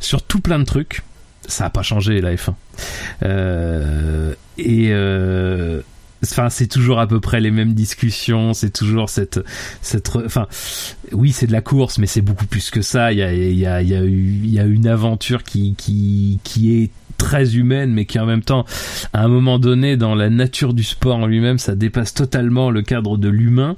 [0.00, 1.02] sur tout plein de trucs
[1.46, 2.54] ça a pas changé la F1
[3.22, 5.80] euh, et euh,
[6.22, 9.40] enfin c'est toujours à peu près les mêmes discussions c'est toujours cette
[9.82, 10.46] cette enfin
[11.12, 13.12] oui c'est de la course mais c'est beaucoup plus que ça.
[13.12, 15.74] Il y a une aventure qui
[16.54, 16.90] est
[17.20, 18.64] très humaine, mais qui en même temps,
[19.12, 22.80] à un moment donné, dans la nature du sport en lui-même, ça dépasse totalement le
[22.80, 23.76] cadre de l'humain.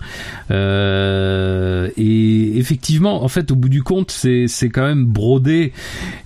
[0.53, 5.72] Euh, et effectivement, en fait, au bout du compte, c'est c'est quand même brodé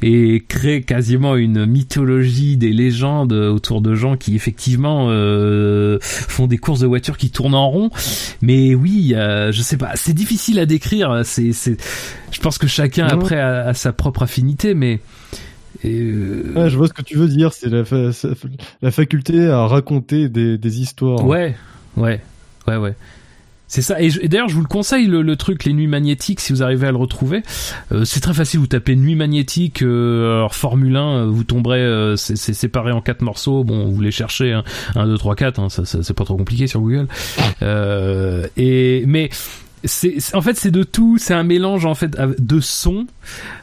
[0.03, 6.59] et crée quasiment une mythologie, des légendes autour de gens qui effectivement euh, font des
[6.59, 7.91] courses de voitures qui tournent en rond.
[8.43, 11.23] Mais oui, euh, je sais pas, c'est difficile à décrire.
[11.25, 11.79] C'est c'est,
[12.31, 15.01] je pense que chacun après a sa propre affinité, mais
[15.93, 17.83] euh, je vois ce que tu veux dire, c'est la,
[18.83, 21.25] la faculté à raconter des, des histoires.
[21.25, 21.55] Ouais,
[21.97, 22.21] ouais,
[22.67, 22.95] ouais, ouais.
[23.69, 24.01] C'est ça.
[24.01, 26.93] Et, d'ailleurs, je vous le conseille, le, truc, les nuits magnétiques, si vous arrivez à
[26.93, 27.43] le retrouver.
[27.91, 28.61] Euh, c'est très facile.
[28.61, 33.23] Vous tapez nuit magnétique, euh, alors Formule 1, euh, vous tomberez, c'est séparé en quatre
[33.23, 33.65] morceaux.
[33.65, 34.53] Bon, vous les cherchez,
[34.95, 37.09] 1, 2, 3, 4, ça, ça c'est pas trop compliqué sur Google.
[38.57, 39.31] et, mais
[40.35, 41.19] en fait c'est de tout.
[41.19, 43.07] C'est un mélange en fait de sons.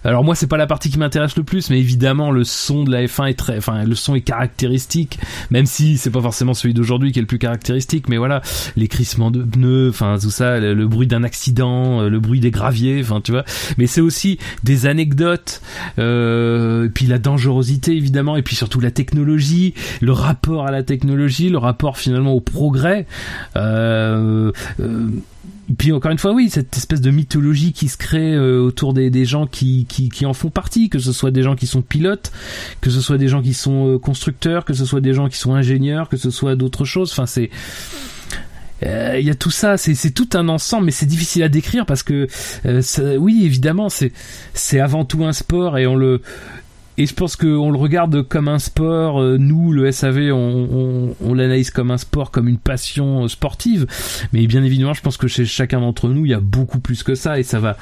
[0.04, 2.92] Alors moi c'est pas la partie qui m'intéresse le plus mais évidemment le son de
[2.92, 5.20] la F1 est très enfin le son est caractéristique
[5.52, 8.42] même si c'est pas forcément celui d'aujourd'hui qui est le plus caractéristique mais voilà
[8.76, 12.52] les crissements de pneus enfin tout ça le, bruit d'un accident euh, le bruit des
[12.52, 13.46] graviers enfin tu vois.
[13.78, 15.62] Mais c'est aussi des anecdotes
[16.00, 21.50] euh, puis la dangerosité évidemment et puis surtout la technologie le rapport à la technologie
[21.50, 23.06] le rapport finalement au progrès.
[23.56, 25.08] Euh, euh
[25.78, 29.10] puis encore une fois, oui, cette espèce de mythologie qui se crée euh, autour des,
[29.10, 31.82] des gens qui, qui, qui, en font partie, que ce soit des gens qui sont
[31.82, 32.32] pilotes,
[32.82, 35.38] que ce soit des gens qui sont euh, constructeurs, que ce soit des gens qui
[35.38, 37.12] sont ingénieurs, que ce soit d'autres choses.
[37.12, 37.50] Enfin, c'est
[38.84, 41.86] euh, il y a tout ça, c'est tout un ensemble, mais c'est difficile à décrire
[41.86, 42.28] parce que
[43.18, 46.22] oui, évidemment, c'est avant tout un sport et on le
[46.98, 49.20] et je pense qu'on le regarde comme un sport.
[49.20, 53.88] Euh, nous, le SAV, on, l'analyse comme un sport, comme une passion sportive.
[54.32, 57.02] Mais bien évidemment, je pense que chez chacun d'entre nous, il y a beaucoup plus
[57.02, 57.40] que ça.
[57.40, 57.78] Et ça va,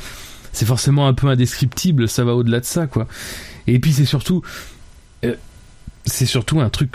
[0.53, 2.07] c'est forcément un peu indescriptible.
[2.07, 3.07] Ça va au-delà de ça, quoi.
[3.67, 4.43] Et puis c'est surtout,
[5.25, 5.35] euh,
[6.05, 6.93] c'est surtout un truc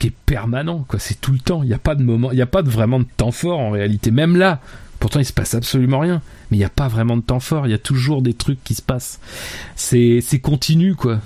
[0.00, 0.98] qui est permanent, quoi.
[0.98, 1.62] C'est tout le temps.
[1.62, 3.60] Il n'y a pas de moment, il n'y a pas de, vraiment de temps fort
[3.60, 4.10] en réalité.
[4.10, 4.60] Même là,
[5.04, 6.22] Pourtant, il se passe absolument rien.
[6.50, 7.66] Mais il n'y a pas vraiment de temps fort.
[7.66, 9.20] Il y a toujours des trucs qui se passent.
[9.76, 11.20] C'est, c'est continu, quoi.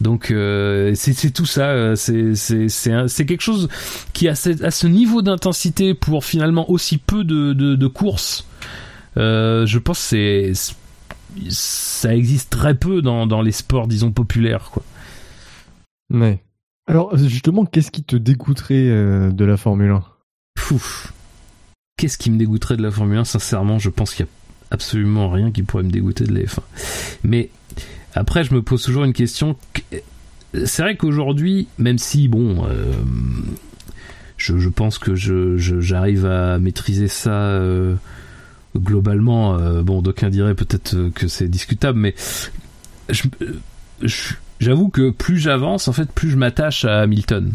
[0.00, 1.70] Donc, euh, c'est, c'est tout ça.
[1.70, 3.68] Euh, c'est, c'est, c'est, c'est quelque chose
[4.12, 8.46] qui a ce, à ce niveau d'intensité pour finalement aussi peu de, de, de courses.
[9.16, 10.52] Euh, je pense que c'est,
[11.48, 14.84] ça existe très peu dans, dans les sports, disons, populaires, quoi.
[16.14, 16.40] Ouais.
[16.86, 20.04] Alors, justement, qu'est-ce qui te dégoûterait de la Formule 1
[20.54, 21.12] Pouf
[21.98, 24.32] qu'est-ce qui me dégoûterait de la Formule 1 Sincèrement, je pense qu'il n'y a
[24.70, 26.60] absolument rien qui pourrait me dégoûter de la F1.
[27.24, 27.50] Mais
[28.14, 29.56] après, je me pose toujours une question.
[30.64, 32.92] C'est vrai qu'aujourd'hui, même si, bon, euh,
[34.38, 37.96] je, pense que j'arrive à maîtriser ça euh,
[38.76, 42.14] globalement, euh, bon, d'aucuns diraient peut-être que c'est discutable, mais
[44.60, 47.52] j'avoue que plus j'avance, en fait, plus je m'attache à Hamilton.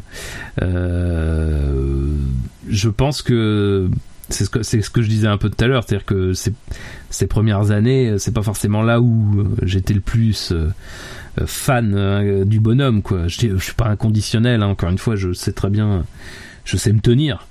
[2.69, 3.89] je pense que
[4.33, 6.33] c'est ce que c'est ce que je disais un peu tout à l'heure, c'est-à-dire que
[6.33, 10.69] ces, premières années, c'est pas forcément là où euh, j'étais le plus euh,
[11.39, 13.27] euh, fan du bonhomme, quoi.
[13.27, 16.03] Je, suis pas inconditionnel, hein, encore une fois, je sais très bien,
[16.65, 17.47] je sais me tenir.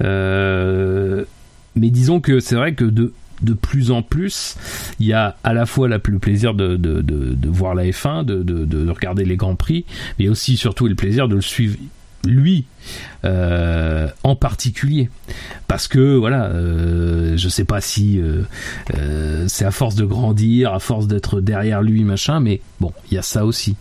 [0.00, 3.12] mais disons que c'est vrai que de
[3.42, 4.56] de plus en plus,
[5.00, 8.24] il y a à la fois le plaisir de, de, de, de voir la F1,
[8.24, 9.84] de, de, regarder les grands prix,
[10.18, 11.76] mais aussi surtout le plaisir de le suivre
[12.26, 12.66] lui
[13.24, 15.08] euh, en particulier.
[15.68, 20.80] Parce que voilà euh, je sais pas si euh, c'est à force de grandir à
[20.80, 23.76] force d'être derrière lui machin mais bon il y a ça aussi.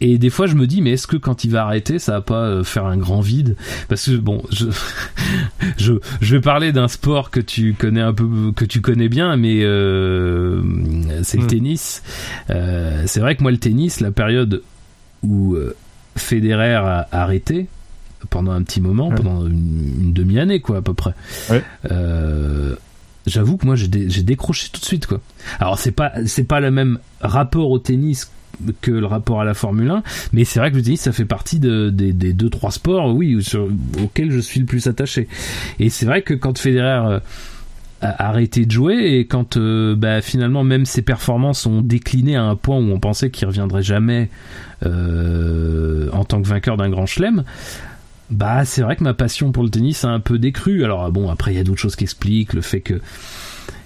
[0.00, 2.20] Et des fois je me dis mais est-ce que quand il va arrêter ça va
[2.22, 3.56] pas faire un grand vide?
[3.88, 4.66] Parce que bon je
[5.76, 9.36] je, je vais parler d'un sport que tu connais un peu que tu connais bien
[9.36, 9.58] mais
[11.22, 11.46] c'est le hmm.
[11.46, 12.02] tennis.
[12.48, 14.62] C'est vrai que moi le tennis la période
[15.22, 15.58] où
[16.18, 17.66] Federer a arrêté
[18.30, 21.14] pendant un petit moment, pendant une, demi-année, quoi, à peu près.
[21.90, 22.74] Euh,
[23.26, 25.20] j'avoue que moi, j'ai, décroché tout de suite, quoi.
[25.60, 28.30] Alors, c'est pas, c'est pas le même rapport au tennis
[28.80, 30.02] que le rapport à la Formule 1.
[30.32, 33.14] Mais c'est vrai que le tennis, ça fait partie de, des, des deux trois sports,
[33.14, 33.38] oui,
[34.02, 35.28] auxquels je suis le plus attaché.
[35.78, 37.22] Et c'est vrai que quand Federer a
[38.00, 42.54] arrêté de jouer et quand euh, bah, finalement même ses performances ont décliné à un
[42.54, 44.28] point où on pensait qu'il reviendrait jamais
[44.86, 47.42] euh, en tant que vainqueur d'un grand chelem
[48.30, 50.84] bah c'est vrai que ma passion pour le tennis a un peu décru.
[50.84, 53.00] Alors bon après il y a d'autres choses qui expliquent le fait que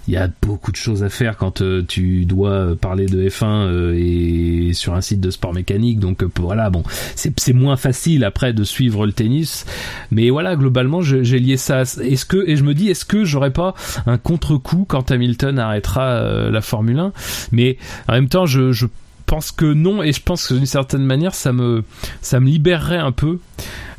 [0.08, 3.44] il y a beaucoup de choses à faire quand euh, tu dois parler de F1
[3.44, 6.00] euh, et sur un site de sport mécanique.
[6.00, 6.82] Donc euh, voilà bon
[7.14, 9.64] c'est moins facile après de suivre le tennis.
[10.10, 13.52] Mais voilà globalement j'ai lié ça est-ce que et je me dis est-ce que j'aurais
[13.52, 13.74] pas
[14.06, 17.12] un contre-coup quand Hamilton arrêtera la Formule 1
[17.52, 17.76] mais
[18.08, 18.86] en même temps je
[19.32, 21.84] pense que non et je pense que d'une certaine manière ça me
[22.20, 23.38] ça me libérerait un peu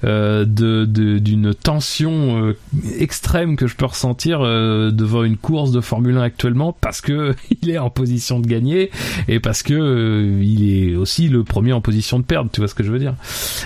[0.04, 2.56] euh, de d'une tension euh,
[3.00, 7.34] extrême que je peux ressentir euh, devant une course de Formule 1 actuellement parce que
[7.64, 8.92] il est en position de gagner
[9.28, 12.52] et parce que il est aussi le premier en position de perdre.
[12.54, 13.16] Tu vois ce que je veux dire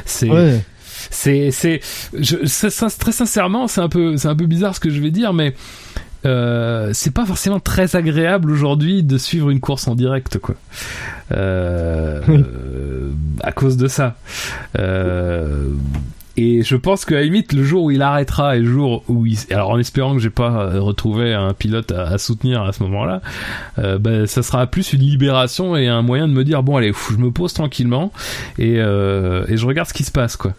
[0.05, 0.29] C'est
[1.09, 1.81] c'est c'est
[2.97, 5.53] très sincèrement c'est un peu c'est un peu bizarre ce que je vais dire mais
[6.27, 10.55] euh, c'est pas forcément très agréable aujourd'hui de suivre une course en direct quoi
[11.31, 12.21] euh,
[13.41, 14.15] à cause de ça
[14.77, 15.69] euh,
[16.37, 19.25] et je pense qu'à la limite, le jour où il arrêtera et le jour où
[19.25, 19.37] il...
[19.49, 23.21] Alors en espérant que j'ai pas euh, retrouvé un pilote à, soutenir à ce moment-là,
[23.79, 26.93] euh, ben, ça sera plus une libération et un moyen de me dire, bon allez,
[27.09, 28.13] je me pose tranquillement
[28.59, 30.53] et, euh, et je regarde ce qui se passe, quoi.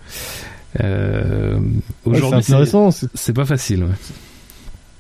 [0.80, 1.58] Euh,
[2.04, 2.90] Aujourd'hui, c'est intéressant.
[3.14, 3.84] C'est pas facile.
[3.84, 3.94] Ouais.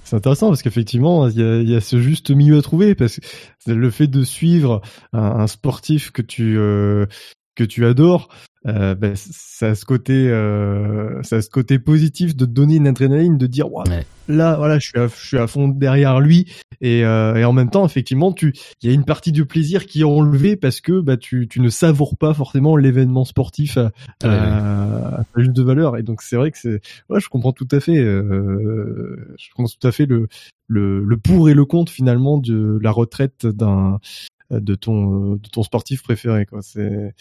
[0.08, 3.90] C'est intéressant parce qu'effectivement, il y a, ce juste milieu à trouver parce que le
[3.90, 4.80] fait de suivre
[5.12, 7.04] un, sportif que tu euh,
[7.56, 8.30] que tu adores,
[8.66, 12.88] euh, ben, ça a ce côté, euh, ça a ce côté positif de donner une
[12.88, 13.68] adrénaline, de dire
[14.28, 17.52] là, voilà, je suis, à, je suis à fond derrière lui, et, euh, et en
[17.52, 18.52] même temps, effectivement, tu,
[18.82, 21.60] il y a une partie du plaisir qui est enlevée parce que bah tu, tu
[21.60, 23.92] ne savoures pas forcément l'événement sportif à,
[24.24, 27.80] à, juste de valeur, et donc c'est vrai que c'est, ouais, je comprends tout à
[27.80, 30.28] fait, euh, je comprends tout à fait le,
[30.66, 33.98] le, le pour et le contre finalement de la retraite d'un
[34.50, 36.60] de ton de ton sportif préféré quoi.
[36.62, 37.14] C'est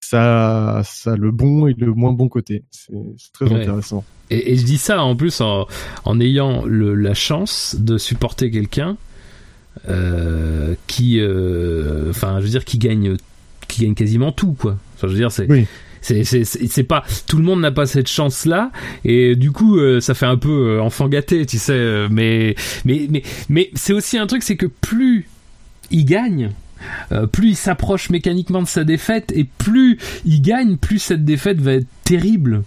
[0.00, 2.64] ça ça a le bon et le moins bon côté.
[2.70, 2.94] C'est
[3.32, 4.04] très intéressant.
[4.30, 5.66] Et, et, je dis ça en plus en,
[6.04, 8.96] en ayant le, la chance de supporter quelqu'un
[9.88, 13.16] euh, qui euh, enfin je veux dire qui gagne
[13.68, 14.76] qui gagne quasiment tout quoi.
[14.94, 15.48] Enfin, je veux dire c'est
[16.00, 18.70] c'est c'est pas tout le monde n'a pas cette chance là
[19.04, 22.54] et du coup euh, ça fait un peu euh, enfant gâté tu sais mais
[22.86, 25.28] mais mais mais c'est aussi un truc c'est que plus
[25.90, 26.69] il gagne euh,
[27.32, 31.74] plus il s'approche mécaniquement de sa défaite et plus il gagne, plus cette défaite va
[31.74, 32.62] être terrible.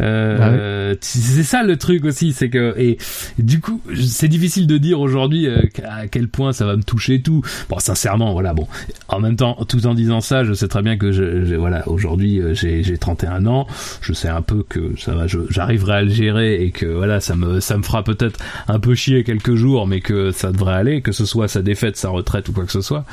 [0.00, 2.98] Euh, bah C'est ça le truc aussi, c'est que et,
[3.38, 7.20] du coup c'est difficile de dire aujourd'hui euh, à quel point ça va me toucher
[7.20, 7.42] tout.
[7.68, 8.68] Bon, sincèrement, voilà, bon.
[9.08, 12.40] En même temps, tout en disant ça, je sais très bien que je, voilà, aujourd'hui
[12.40, 13.66] euh, j'ai 31 ans,
[14.00, 17.34] je sais un peu que ça va, j'arriverai à le gérer et que voilà, ça
[17.34, 18.38] me ça me fera peut-être
[18.68, 21.96] un peu chier quelques jours, mais que ça devrait aller, que ce soit sa défaite,
[21.96, 23.04] sa retraite ou quoi que ce soit.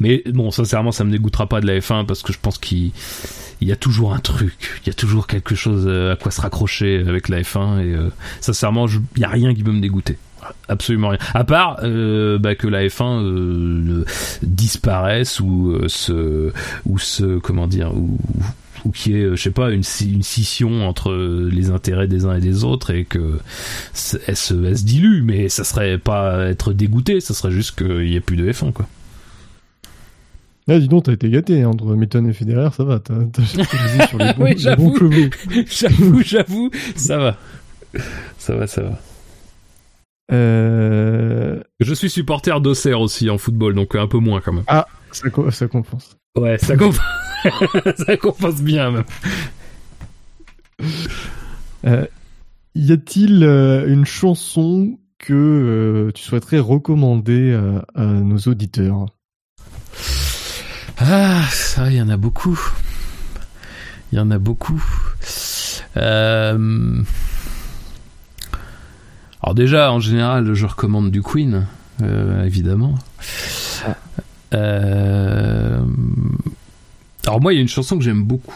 [0.00, 2.90] Mais bon, sincèrement, ça me dégoûtera pas de la F1 parce que je pense qu'il
[3.62, 6.30] il y a toujours un truc, il y a toujours quelque chose euh, à quoi
[6.30, 8.10] se raccrocher avec la F1 et euh,
[8.40, 8.86] sincèrement,
[9.16, 10.18] il y a rien qui peut me dégoûter.
[10.68, 11.20] Absolument rien.
[11.34, 14.04] À part euh, bah, que la F1
[14.42, 16.52] disparaisse ou se
[16.84, 17.40] ou se
[18.84, 23.04] ou qui je pas, une, scission entre les intérêts des uns et des autres et
[23.04, 23.38] que
[24.26, 28.20] elle se, dilue, mais ça serait pas être dégoûté, ça serait juste qu'il y ait
[28.20, 28.88] plus de F1 quoi.
[30.68, 33.00] Ah, dis donc, t'as été gâté entre Milton et Federer, ça va.
[33.00, 33.14] T'as
[34.06, 34.94] sur les bons, oui, j'avoue,
[35.66, 37.36] j'avoue, j'avoue, ça va.
[38.38, 38.98] Ça va, ça va.
[40.32, 41.60] Euh...
[41.80, 44.64] Je suis supporter d'Auxerre aussi en football, donc un peu moins quand même.
[44.68, 46.16] Ah, ça, ça compense.
[46.38, 47.00] Ouais, ça compense.
[48.06, 49.04] ça compense bien même.
[51.84, 52.06] Euh,
[52.74, 57.58] y a-t-il euh, une chanson que euh, tu souhaiterais recommander
[57.94, 59.06] à nos auditeurs?
[61.04, 62.60] Ah, ça, il y en a beaucoup.
[64.12, 64.82] Il y en a beaucoup.
[65.96, 67.02] Euh...
[69.42, 71.66] Alors déjà, en général, je recommande du Queen,
[72.02, 72.94] euh, évidemment.
[74.54, 75.84] Euh...
[77.26, 78.52] Alors moi, il y a une chanson que j'aime beaucoup,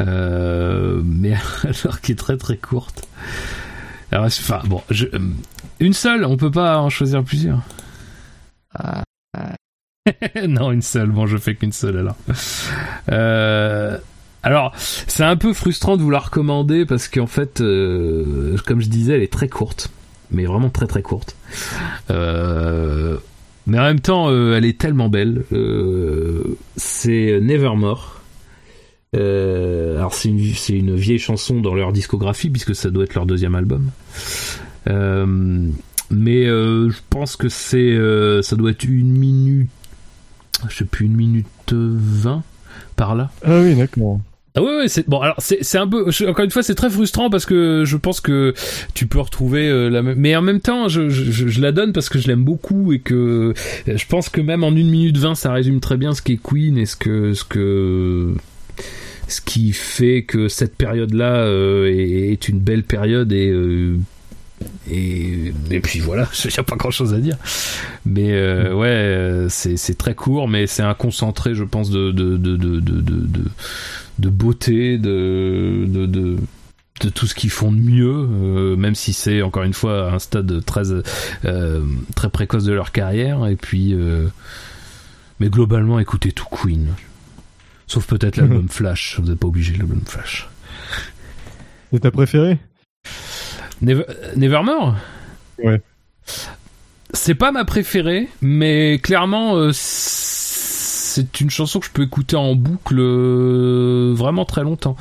[0.00, 1.34] mais
[1.84, 3.06] alors qui est très très courte.
[4.10, 4.82] Alors, enfin bon,
[5.78, 7.60] une seule, on peut pas en choisir plusieurs.
[8.74, 9.05] Ah.
[10.48, 11.10] non, une seule.
[11.10, 12.16] Bon, je fais qu'une seule alors.
[13.10, 13.98] Euh,
[14.42, 18.88] alors, c'est un peu frustrant de vous la recommander parce qu'en fait, euh, comme je
[18.88, 19.90] disais, elle est très courte,
[20.30, 21.36] mais vraiment très très courte.
[22.10, 23.16] Euh,
[23.66, 25.44] Mais en même temps, elle est tellement belle.
[26.76, 28.20] c'est Nevermore.
[29.14, 30.38] alors c'est une,
[30.68, 33.90] une vieille chanson dans leur discographie puisque ça doit être leur deuxième album.
[34.86, 37.98] mais je pense que c'est
[38.42, 39.70] ça doit être une minute,
[40.68, 42.42] je sais plus une minute vingt
[42.96, 43.30] par là.
[43.44, 44.20] Ah oui, d'accord.
[44.56, 45.20] Ah ouais, ouais c'est bon.
[45.20, 48.22] Alors c'est c'est un peu encore une fois c'est très frustrant parce que je pense
[48.22, 48.54] que
[48.94, 50.18] tu peux retrouver euh, la même.
[50.18, 53.00] Mais en même temps, je, je, je la donne parce que je l'aime beaucoup et
[53.00, 53.52] que
[53.86, 56.78] je pense que même en une minute 20 ça résume très bien ce qu'est Queen
[56.78, 58.34] et ce que ce que
[59.28, 63.98] ce qui fait que cette période-là euh, est, une belle période et euh,
[64.90, 67.36] et, et puis voilà, il n'y a pas grand chose à dire.
[68.04, 72.56] Mais euh, ouais, c'est très court, mais c'est un concentré, je pense, de, de, de,
[72.56, 73.44] de, de,
[74.18, 76.38] de beauté, de,
[77.14, 80.64] tout ce qu'ils font de mieux, euh, même si c'est encore une fois un stade
[80.64, 80.92] très,
[81.44, 81.84] euh,
[82.14, 83.46] très précoce de leur carrière.
[83.46, 83.94] Et puis,
[85.40, 86.88] mais globalement, écoutez tout Queen.
[87.86, 90.48] Sauf peut-être l'album Flash, vous n'êtes pas obligé l'album Flash.
[91.92, 92.58] C'est ta préférée?
[93.82, 94.96] Nevermore?
[95.62, 95.80] Ouais.
[97.12, 102.54] C'est pas ma préférée, mais clairement, euh, c'est une chanson que je peux écouter en
[102.54, 104.96] boucle euh, vraiment très longtemps.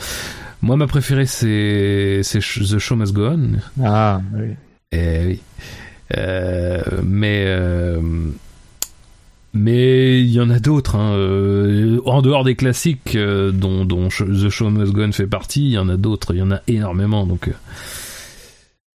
[0.61, 3.49] Moi, ma préférée, c'est The Show Must Go On.
[3.83, 4.55] Ah, oui.
[4.91, 5.41] Eh oui.
[6.15, 7.45] Euh, mais
[9.53, 10.95] mais il y en a d'autres.
[10.95, 11.99] Hein.
[12.05, 15.77] en dehors des classiques dont, dont, The Show Must Go On fait partie, il y
[15.77, 16.33] en a d'autres.
[16.33, 17.25] Il y en a énormément.
[17.25, 17.49] Donc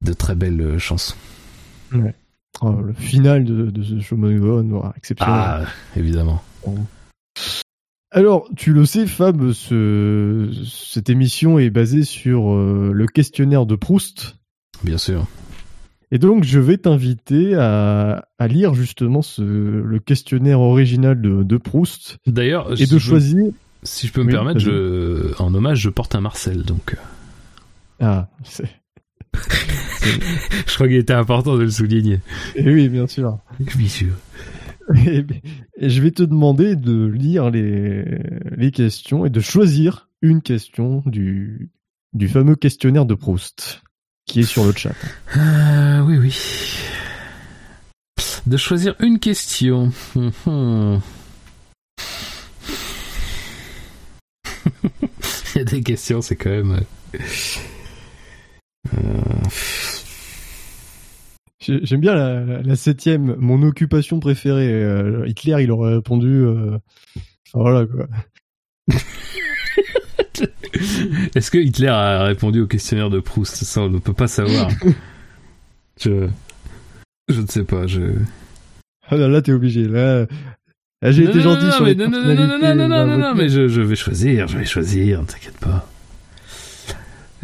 [0.03, 1.16] de très belles euh, chansons.
[1.92, 2.14] Ouais.
[2.62, 4.16] Oh, le final de, de ce show
[4.96, 5.34] exceptionnel.
[5.36, 5.64] Ah,
[5.96, 6.42] évidemment.
[8.11, 13.76] Alors, tu le sais, Fab, ce, cette émission est basée sur euh, le questionnaire de
[13.76, 14.36] Proust.
[14.82, 15.26] Bien sûr.
[16.11, 21.57] Et donc, je vais t'inviter à, à, lire justement ce, le questionnaire original de, de
[21.57, 22.18] Proust.
[22.26, 23.53] D'ailleurs, et de choisir.
[23.84, 26.94] si je peux me permettre, je, en hommage, je porte un Marcel, donc.
[26.94, 28.05] Euh.
[28.05, 28.80] Ah, c'est.
[30.66, 32.21] Je crois qu'il était important de le souligner.
[32.55, 33.39] Et oui, bien sûr.
[33.59, 34.14] Bien sûr.
[35.07, 35.25] Et,
[35.81, 38.05] je vais te demander de lire les,
[38.57, 41.71] les questions et de choisir une question du,
[42.12, 43.83] du fameux questionnaire de Proust
[44.27, 44.93] qui est sur le chat.
[45.37, 46.37] Euh, oui, oui.
[48.47, 49.93] De choisir une question.
[50.14, 50.31] Il
[55.57, 56.81] y a des questions, c'est quand même.
[61.61, 64.72] J'aime bien la, septième, mon occupation préférée.
[64.72, 66.28] Euh, Hitler, il aurait répondu.
[66.28, 66.78] Euh,
[67.53, 68.07] voilà quoi.
[71.34, 73.57] Est-ce que Hitler a répondu au questionnaire de Proust?
[73.57, 74.70] Ça, on ne peut pas savoir.
[76.01, 76.28] je,
[77.28, 77.86] je ne sais pas.
[77.86, 78.14] Je.
[79.09, 79.86] Ah là, là t'es obligé.
[79.86, 80.26] Là,
[81.03, 83.49] j'ai été gentil sur les non, non, non, non, non, non, non, non, non, mais
[83.51, 85.86] je, je vais choisir, je vais choisir, ne t'inquiète pas.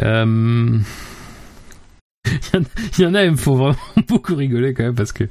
[0.02, 0.78] Euh...
[2.98, 3.76] Il y en a, il me faut vraiment
[4.08, 5.24] beaucoup rigoler quand même parce que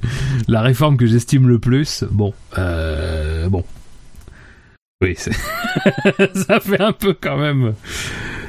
[0.48, 3.64] la réforme que j'estime le plus, bon, euh, bon,
[5.02, 7.74] oui, ça fait un peu quand même.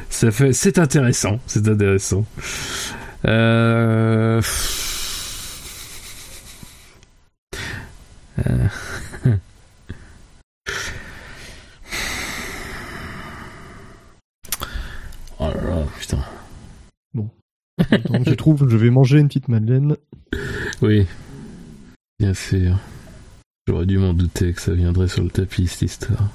[0.09, 2.25] Ça fait, c'est intéressant, c'est intéressant.
[3.25, 4.41] Euh...
[8.45, 8.67] euh...
[15.39, 16.23] oh là là, putain.
[18.09, 19.95] Donc, je trouve, je vais manger une petite madeleine.
[20.81, 21.05] Oui,
[22.19, 22.79] bien sûr.
[23.67, 26.29] J'aurais dû m'en douter que ça viendrait sur le tapis, cette histoire.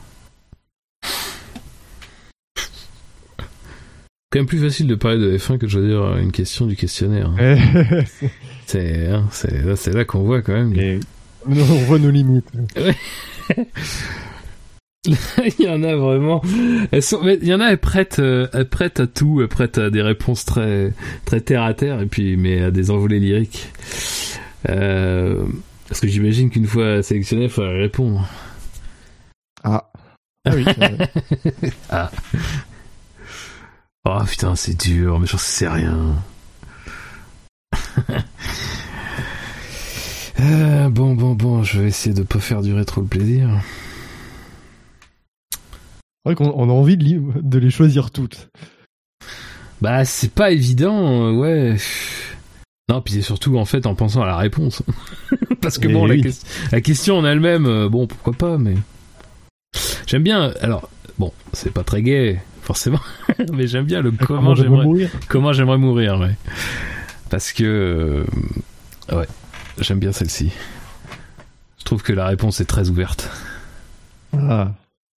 [4.32, 7.30] quand même plus facile de parler de F1 que de choisir une question du questionnaire.
[7.38, 7.58] Hein.
[8.66, 11.00] c'est hein, là, là qu'on voit quand même.
[11.46, 12.50] On voit nos limites.
[15.58, 16.42] il y en a vraiment.
[16.92, 19.78] Elles sont, il y en a, elles prêtent, euh, elles prêtent à tout, elles prêtent
[19.78, 20.92] à des réponses très,
[21.24, 23.68] très terre à terre, et puis, mais à des envolées lyriques.
[24.68, 25.44] Euh,
[25.88, 28.28] parce que j'imagine qu'une fois sélectionné, il faudrait répondre.
[29.64, 29.90] Ah.
[30.44, 30.64] Ah oui.
[31.90, 32.10] ah.
[34.04, 36.16] Oh putain, c'est dur, mais j'en sais rien.
[40.40, 43.48] euh, bon, bon, bon, je vais essayer de pas faire durer trop le plaisir.
[46.24, 48.48] Vrai qu'on a envie de, les choisir toutes.
[49.80, 51.76] Bah, c'est pas évident, euh, ouais.
[52.88, 54.82] Non, puis c'est surtout en fait en pensant à la réponse.
[55.60, 58.74] Parce que bon, la, question en elle-même, euh, bon, pourquoi pas, mais.
[60.06, 60.52] J'aime bien.
[60.60, 63.00] Alors, bon, c'est pas très gay, forcément,
[63.52, 65.10] mais j'aime bien le comment, j'aimerais mourir?
[65.28, 66.36] Comment j'aimerais mourir, ouais.
[67.30, 68.24] Parce que.
[69.10, 69.26] Euh, ouais,
[69.78, 70.52] j'aime bien celle-ci.
[71.78, 73.28] Je trouve que la réponse est très ouverte.
[74.34, 74.72] Ah.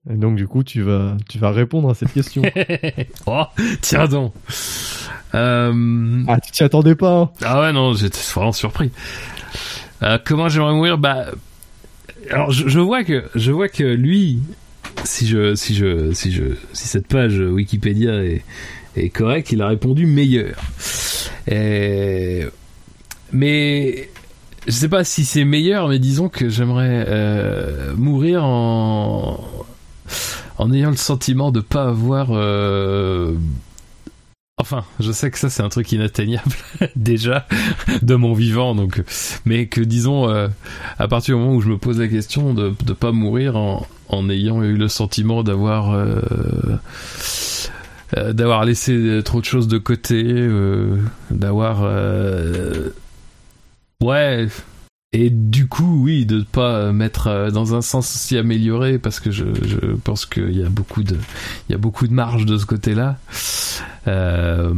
[0.09, 2.43] Et donc du coup, tu vas, tu vas répondre à cette question.
[3.25, 3.43] oh,
[3.81, 4.33] tiens donc.
[5.33, 6.23] Euh...
[6.27, 7.21] Ah, tu t'y attendais pas.
[7.21, 7.29] Hein.
[7.43, 8.91] Ah ouais, non, j'étais vraiment surpris.
[10.03, 10.97] Euh, comment j'aimerais mourir?
[10.97, 11.25] Bah,
[12.29, 14.39] alors je, je, vois que je vois que lui,
[15.03, 16.43] si je si je si je
[16.73, 18.43] si cette page Wikipédia est,
[18.95, 20.55] est correcte, il a répondu meilleur.
[21.47, 22.45] Et...
[23.31, 24.09] Mais
[24.67, 29.43] je sais pas si c'est meilleur, mais disons que j'aimerais euh, mourir en
[30.57, 33.33] en ayant le sentiment de pas avoir euh...
[34.57, 36.55] Enfin, je sais que ça c'est un truc inatteignable
[36.95, 37.45] déjà
[38.01, 39.03] de mon vivant, donc
[39.45, 40.47] mais que disons euh,
[40.97, 43.85] à partir du moment où je me pose la question de ne pas mourir en,
[44.07, 46.21] en ayant eu le sentiment d'avoir euh,
[48.31, 50.23] d'avoir laissé trop de choses de côté,
[51.31, 51.81] d'avoir
[54.01, 54.47] ouais
[55.15, 59.31] et du coup, oui, de ne pas mettre dans un sens aussi amélioré, parce que
[59.31, 59.45] je,
[60.03, 61.17] pense qu'il y a beaucoup de,
[61.69, 63.17] y a beaucoup de marge de ce côté-là.
[64.07, 64.73] Euh,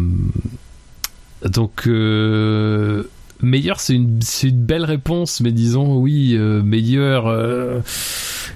[1.43, 3.03] donc, euh,
[3.41, 7.79] meilleur, c'est une, une belle réponse, mais disons, oui, euh, meilleur, euh,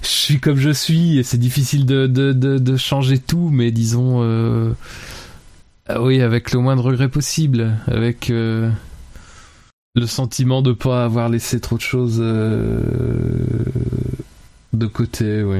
[0.02, 3.72] je suis comme je suis, et c'est difficile de, de, de, de, changer tout, mais
[3.72, 4.74] disons, euh,
[5.88, 8.32] ah oui, avec le moins de regrets possible, avec
[9.96, 12.82] le sentiment de pas avoir laissé trop de choses euh,
[14.74, 15.60] de côté, oui.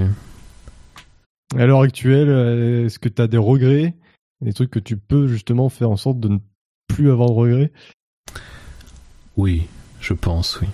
[1.58, 3.94] À l'heure actuelle, est-ce que tu as des regrets?
[4.42, 6.38] Des trucs que tu peux justement faire en sorte de ne
[6.88, 7.72] plus avoir de regrets?
[9.36, 9.68] Oui,
[10.00, 10.68] je pense, oui.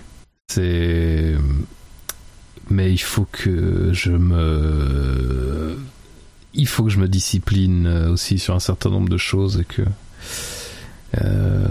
[0.48, 1.34] C'est.
[2.70, 5.76] Mais il faut que je me.
[6.54, 9.82] Il faut que je me discipline aussi sur un certain nombre de choses et que.
[11.20, 11.66] Euh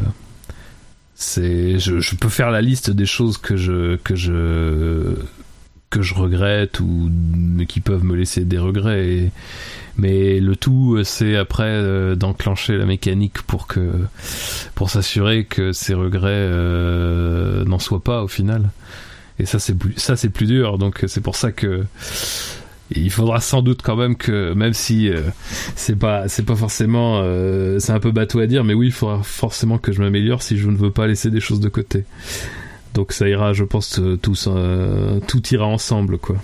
[1.20, 5.15] c'est je, je, peux faire la liste des choses que je que je
[5.89, 7.09] que je regrette ou
[7.68, 9.32] qui peuvent me laisser des regrets et,
[9.97, 13.89] mais le tout c'est après euh, d'enclencher la mécanique pour que
[14.76, 18.70] pour s'assurer que ces regrets euh, n'en soient pas au final.
[19.39, 20.78] Et ça c'est ça c'est plus dur.
[20.78, 21.84] Donc c'est pour ça que
[22.91, 25.21] il faudra sans doute quand même que même si euh,
[25.75, 28.93] c'est pas c'est pas forcément euh, c'est un peu bateau à dire mais oui il
[28.93, 32.05] faudra forcément que je m'améliore si je ne veux pas laisser des choses de côté.
[32.93, 34.35] Donc ça ira je pense euh, tout
[35.27, 36.38] tout ira ensemble quoi.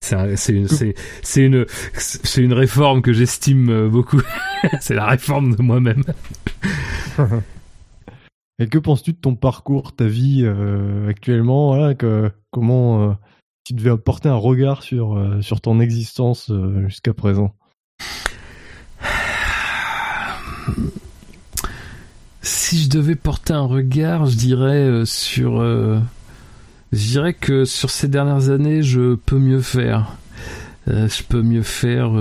[0.00, 0.94] C'est une c'est
[1.40, 4.20] une c'est une réforme que j'estime beaucoup.
[4.80, 6.04] C'est la réforme de moi-même.
[8.58, 10.46] Et que penses-tu de ton parcours ta vie
[11.08, 11.74] actuellement?
[11.74, 13.16] Voilà, que comment
[13.64, 17.54] tu devais porter un regard sur, euh, ton existence euh, jusqu'à présent
[22.42, 25.62] Si je devais porter un regard, je dirais euh, sur.
[26.92, 30.16] Je dirais que sur ces dernières années, je peux mieux faire.
[30.86, 32.12] Je peux mieux faire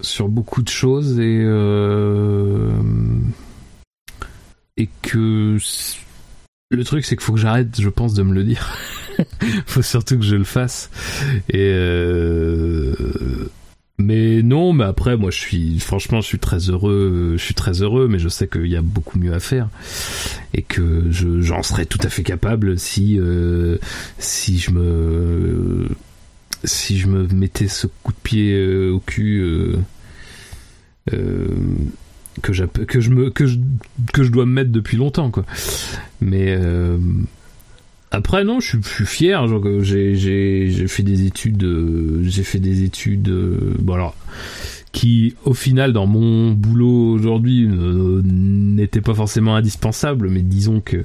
[0.00, 1.42] sur beaucoup de choses et.
[4.76, 5.58] et que.
[6.70, 8.76] Le truc, c'est qu'il faut que j'arrête, je pense, de me le dire.
[9.66, 10.90] faut surtout que je le fasse.
[11.54, 12.94] Euh...
[13.98, 17.34] mais non, mais après, moi, je suis, franchement, je suis très heureux.
[17.36, 19.68] Je suis très heureux, mais je sais qu'il y a beaucoup mieux à faire
[20.54, 23.78] et que je, j'en serais tout à fait capable si, euh,
[24.18, 25.88] si je me,
[26.64, 29.74] si je me mettais ce coup de pied euh, au cul.
[32.40, 32.52] Que,
[32.86, 33.58] que je que je
[34.12, 35.30] que je dois me mettre depuis longtemps
[36.22, 36.56] mais
[38.12, 39.46] après non, je suis, je suis fier.
[39.48, 43.28] Genre, j'ai, fait des études, euh, j'ai fait des études.
[43.28, 44.14] Euh, bon alors,
[44.92, 51.04] qui au final dans mon boulot aujourd'hui euh, n'étaient pas forcément indispensables, mais disons que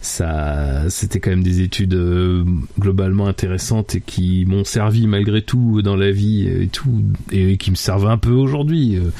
[0.00, 2.44] ça, c'était quand même des études euh,
[2.78, 7.02] globalement intéressantes et qui m'ont servi malgré tout dans la vie et tout,
[7.32, 8.96] et, qui me servent un peu aujourd'hui.
[8.96, 9.10] Euh.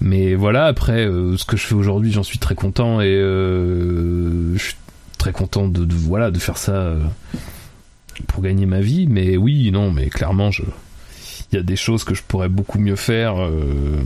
[0.00, 4.76] mais voilà, après, ce que je fais aujourd'hui, j'en suis très content et je suis
[5.22, 7.00] très content de, de, voilà de faire ça euh,
[8.26, 9.06] pour gagner ma vie.
[9.06, 10.64] Mais oui non mais clairement je
[11.52, 14.02] il y a des choses que je pourrais beaucoup mieux faire euh,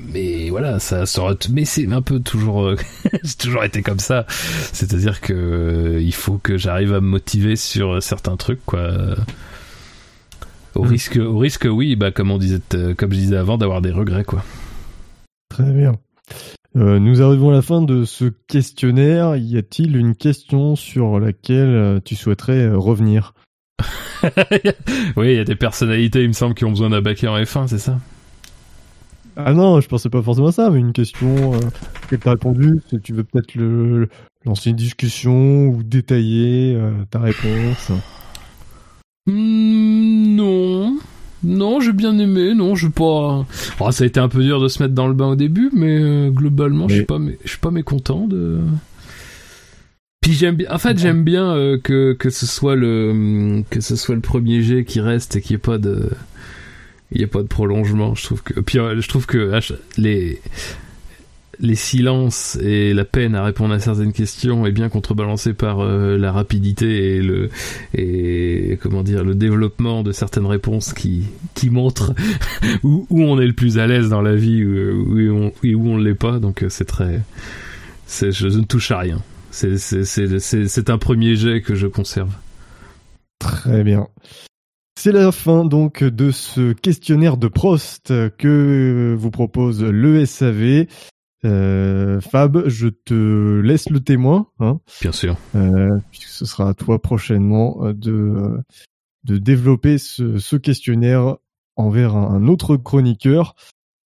[0.00, 2.76] mais voilà ça sera mais c'est un peu toujours euh,
[3.24, 4.26] j'ai toujours été comme ça.
[4.72, 8.92] C'est-à-dire que euh, il faut que j'arrive à me motiver sur certains trucs quoi.
[10.76, 10.88] Au mmh.
[10.88, 12.60] risque au risque oui bah comme on disait
[12.96, 14.44] comme je disais avant d'avoir des regrets quoi.
[15.48, 15.94] Très bien
[16.76, 19.36] euh, nous arrivons à la fin de ce questionnaire.
[19.36, 23.34] Y a-t-il une question sur laquelle euh, tu souhaiterais euh, revenir?
[25.16, 27.36] Oui, il y a des personnalités, il me semble, qui ont besoin d'un baquet en
[27.36, 27.98] F1, c'est ça?
[29.36, 31.58] Ah non, je pensais pas forcément à ça, mais une question euh,
[32.08, 34.08] que tu as répondu, tu veux peut-être le,
[34.46, 36.78] lancer une discussion ou détailler
[37.10, 37.90] ta réponse
[39.26, 40.63] hmm, Non.
[41.44, 42.54] Non, j'ai bien aimé.
[42.54, 43.46] Non, je pas.
[43.80, 45.70] Oh, ça a été un peu dur de se mettre dans le bain au début,
[45.72, 48.60] mais globalement, je suis pas, je suis pas mécontent de.
[50.24, 53.94] Puis j'aime bien, en fait, j'aime bien euh, que que ce soit le que ce
[53.94, 56.08] soit le premier jet qui reste et qu'il n'y ait pas de
[57.12, 58.14] il y a pas de prolongement.
[58.14, 59.52] Je trouve que puis euh, je trouve que
[59.98, 60.40] les
[61.60, 66.16] les silences et la peine à répondre à certaines questions est bien contrebalancé par euh,
[66.16, 67.50] la rapidité et le
[67.94, 71.24] et comment dire le développement de certaines réponses qui
[71.54, 72.14] qui montrent
[72.82, 75.74] où, où on est le plus à l'aise dans la vie où, où on et
[75.74, 77.22] où on l'est pas donc c'est très
[78.06, 79.22] c'est je ne touche à rien
[79.54, 82.32] c'est un premier jet que je conserve.
[83.38, 84.08] Très bien.
[84.98, 90.86] C'est la fin donc de ce questionnaire de Prost que vous propose le SAV.
[91.44, 94.48] Euh, Fab, je te laisse le témoin.
[94.60, 95.36] Hein, Bien sûr.
[95.54, 98.58] Euh, puisque ce sera à toi prochainement de,
[99.24, 101.36] de développer ce, ce questionnaire
[101.76, 103.54] envers un autre chroniqueur.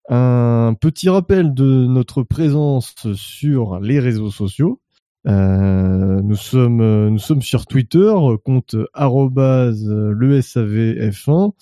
[0.10, 4.81] Un petit rappel de notre présence sur les réseaux sociaux.
[5.27, 11.53] Euh, nous sommes euh, nous sommes sur Twitter, compte @lesavf1.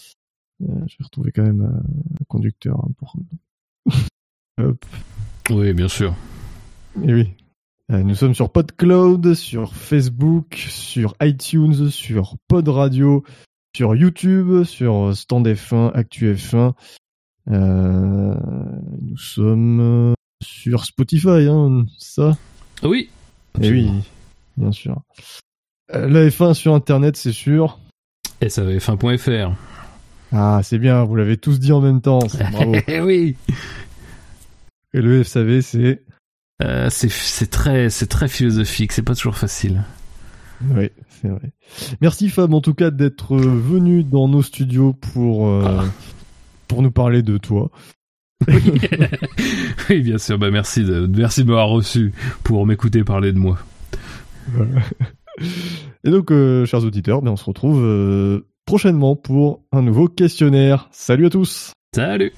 [0.61, 3.15] Euh, je vais retrouver quand même un conducteur hein, pour.
[4.60, 4.84] Hop.
[5.49, 6.14] Oui, bien sûr.
[7.03, 7.34] Et oui.
[7.90, 13.24] nous sommes sur PodCloud, sur Facebook, sur iTunes, sur Pod Radio,
[13.76, 16.74] sur YouTube, sur Stand F1, Actu F1.
[17.48, 20.14] nous sommes
[20.44, 22.38] sur Spotify, hein, ça?
[22.84, 23.10] Oui,
[23.60, 23.91] et eh oui,
[24.56, 25.02] bien sûr.
[25.95, 27.80] Euh, la F1 sur Internet, c'est sûr.
[28.41, 29.53] SAVF1.fr.
[30.32, 32.19] Ah, c'est bien, vous l'avez tous dit en même temps.
[32.52, 32.76] Bravo.
[33.03, 33.36] oui.
[34.98, 36.03] Et le FSAV, c'est
[36.64, 39.84] euh, c'est très très philosophique, c'est pas toujours facile.
[40.72, 41.52] Oui, c'est vrai.
[42.02, 45.86] Merci Fab en tout cas d'être venu dans nos studios pour euh, ah.
[46.68, 47.69] pour nous parler de toi.
[48.48, 50.02] oui.
[50.02, 50.40] bien sûr.
[50.40, 52.11] Bah, merci de, merci de m'avoir reçu
[52.44, 53.60] pour m'écouter parler de moi.
[56.03, 60.90] Et donc, euh, chers auditeurs, ben, on se retrouve euh, prochainement pour un nouveau questionnaire.
[60.91, 61.74] Salut à tous.
[61.94, 62.34] Salut.